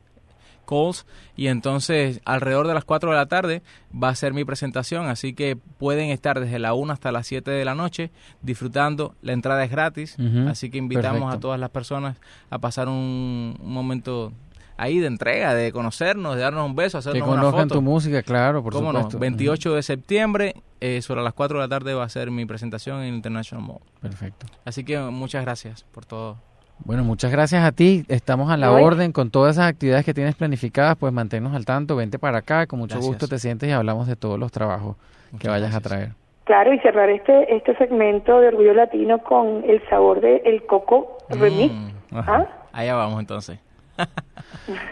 Coles. 0.65 1.07
Y 1.35 1.47
entonces, 1.47 2.21
alrededor 2.25 2.67
de 2.67 2.75
las 2.75 2.85
4 2.85 3.09
de 3.09 3.17
la 3.17 3.25
tarde 3.25 3.63
va 3.91 4.09
a 4.09 4.15
ser 4.15 4.35
mi 4.35 4.45
presentación. 4.45 5.07
Así 5.07 5.33
que 5.33 5.55
pueden 5.55 6.11
estar 6.11 6.39
desde 6.39 6.59
la 6.59 6.75
1 6.75 6.93
hasta 6.93 7.11
las 7.11 7.25
7 7.25 7.49
de 7.49 7.65
la 7.65 7.73
noche 7.73 8.11
disfrutando. 8.43 9.15
La 9.23 9.33
entrada 9.33 9.63
es 9.63 9.71
gratis. 9.71 10.15
Así 10.47 10.69
que 10.69 10.77
invitamos 10.77 11.33
a 11.33 11.39
todas 11.39 11.59
las 11.59 11.71
personas 11.71 12.17
a 12.51 12.59
pasar 12.59 12.87
un, 12.87 13.57
un 13.59 13.73
momento 13.73 14.31
ahí 14.77 14.99
de 14.99 15.07
entrega, 15.07 15.53
de 15.53 15.71
conocernos, 15.71 16.35
de 16.35 16.41
darnos 16.41 16.65
un 16.65 16.75
beso, 16.75 16.97
hacernos 16.97 17.21
que 17.21 17.27
conozcan 17.27 17.67
tu 17.67 17.81
música, 17.81 18.21
claro, 18.23 18.63
por 18.63 18.73
¿Cómo 18.73 18.91
supuesto. 18.91 19.17
No? 19.17 19.19
28 19.19 19.75
de 19.75 19.83
septiembre, 19.83 20.55
eh, 20.79 21.01
sobre 21.01 21.21
las 21.21 21.33
4 21.33 21.59
de 21.59 21.65
la 21.65 21.69
tarde 21.69 21.93
va 21.93 22.03
a 22.03 22.09
ser 22.09 22.31
mi 22.31 22.45
presentación 22.45 23.01
en 23.01 23.13
International 23.13 23.65
Mall. 23.65 23.81
Perfecto. 24.01 24.47
Así 24.65 24.83
que 24.83 24.97
muchas 24.99 25.43
gracias 25.43 25.83
por 25.91 26.05
todo. 26.05 26.37
Bueno, 26.83 27.03
muchas 27.03 27.31
gracias 27.31 27.63
a 27.63 27.71
ti. 27.71 28.03
Estamos 28.07 28.49
a 28.49 28.57
la 28.57 28.71
orden 28.71 29.11
con 29.11 29.29
todas 29.29 29.55
esas 29.55 29.69
actividades 29.69 30.03
que 30.03 30.13
tienes 30.13 30.35
planificadas. 30.35 30.97
Pues 30.97 31.13
manténnos 31.13 31.53
al 31.53 31.65
tanto, 31.65 31.95
vente 31.95 32.17
para 32.17 32.39
acá, 32.39 32.65
con 32.65 32.79
mucho 32.79 32.99
gusto 32.99 33.27
te 33.27 33.37
sientes 33.37 33.69
y 33.69 33.71
hablamos 33.71 34.07
de 34.07 34.15
todos 34.15 34.39
los 34.39 34.51
trabajos 34.51 34.95
que 35.39 35.47
vayas 35.47 35.75
a 35.75 35.81
traer. 35.81 36.13
Claro, 36.45 36.73
y 36.73 36.79
cerrar 36.79 37.09
este 37.09 37.55
este 37.55 37.77
segmento 37.77 38.39
de 38.39 38.47
Orgullo 38.47 38.73
Latino 38.73 39.19
con 39.19 39.63
el 39.63 39.87
sabor 39.89 40.21
de 40.21 40.37
el 40.37 40.65
coco 40.65 41.17
remix. 41.29 41.73
Mm. 41.73 41.91
¿Ah? 42.17 42.47
Allá 42.73 42.95
vamos 42.95 43.19
entonces. 43.19 43.59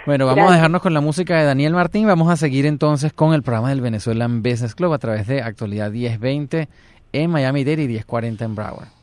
bueno, 0.05 0.25
vamos 0.25 0.51
a 0.51 0.55
dejarnos 0.55 0.81
con 0.81 0.93
la 0.93 1.01
música 1.01 1.37
de 1.37 1.45
Daniel 1.45 1.73
Martín. 1.73 2.07
Vamos 2.07 2.31
a 2.31 2.37
seguir 2.37 2.65
entonces 2.65 3.13
con 3.13 3.33
el 3.33 3.43
programa 3.43 3.69
del 3.69 3.81
Venezuelan 3.81 4.41
Business 4.41 4.75
Club 4.75 4.93
a 4.93 4.97
través 4.99 5.27
de 5.27 5.41
Actualidad 5.41 5.91
1020 5.91 6.67
en 7.13 7.31
Miami 7.31 7.63
Dade 7.63 7.83
y 7.83 7.87
1040 7.87 8.45
en 8.45 8.55
Broward. 8.55 8.98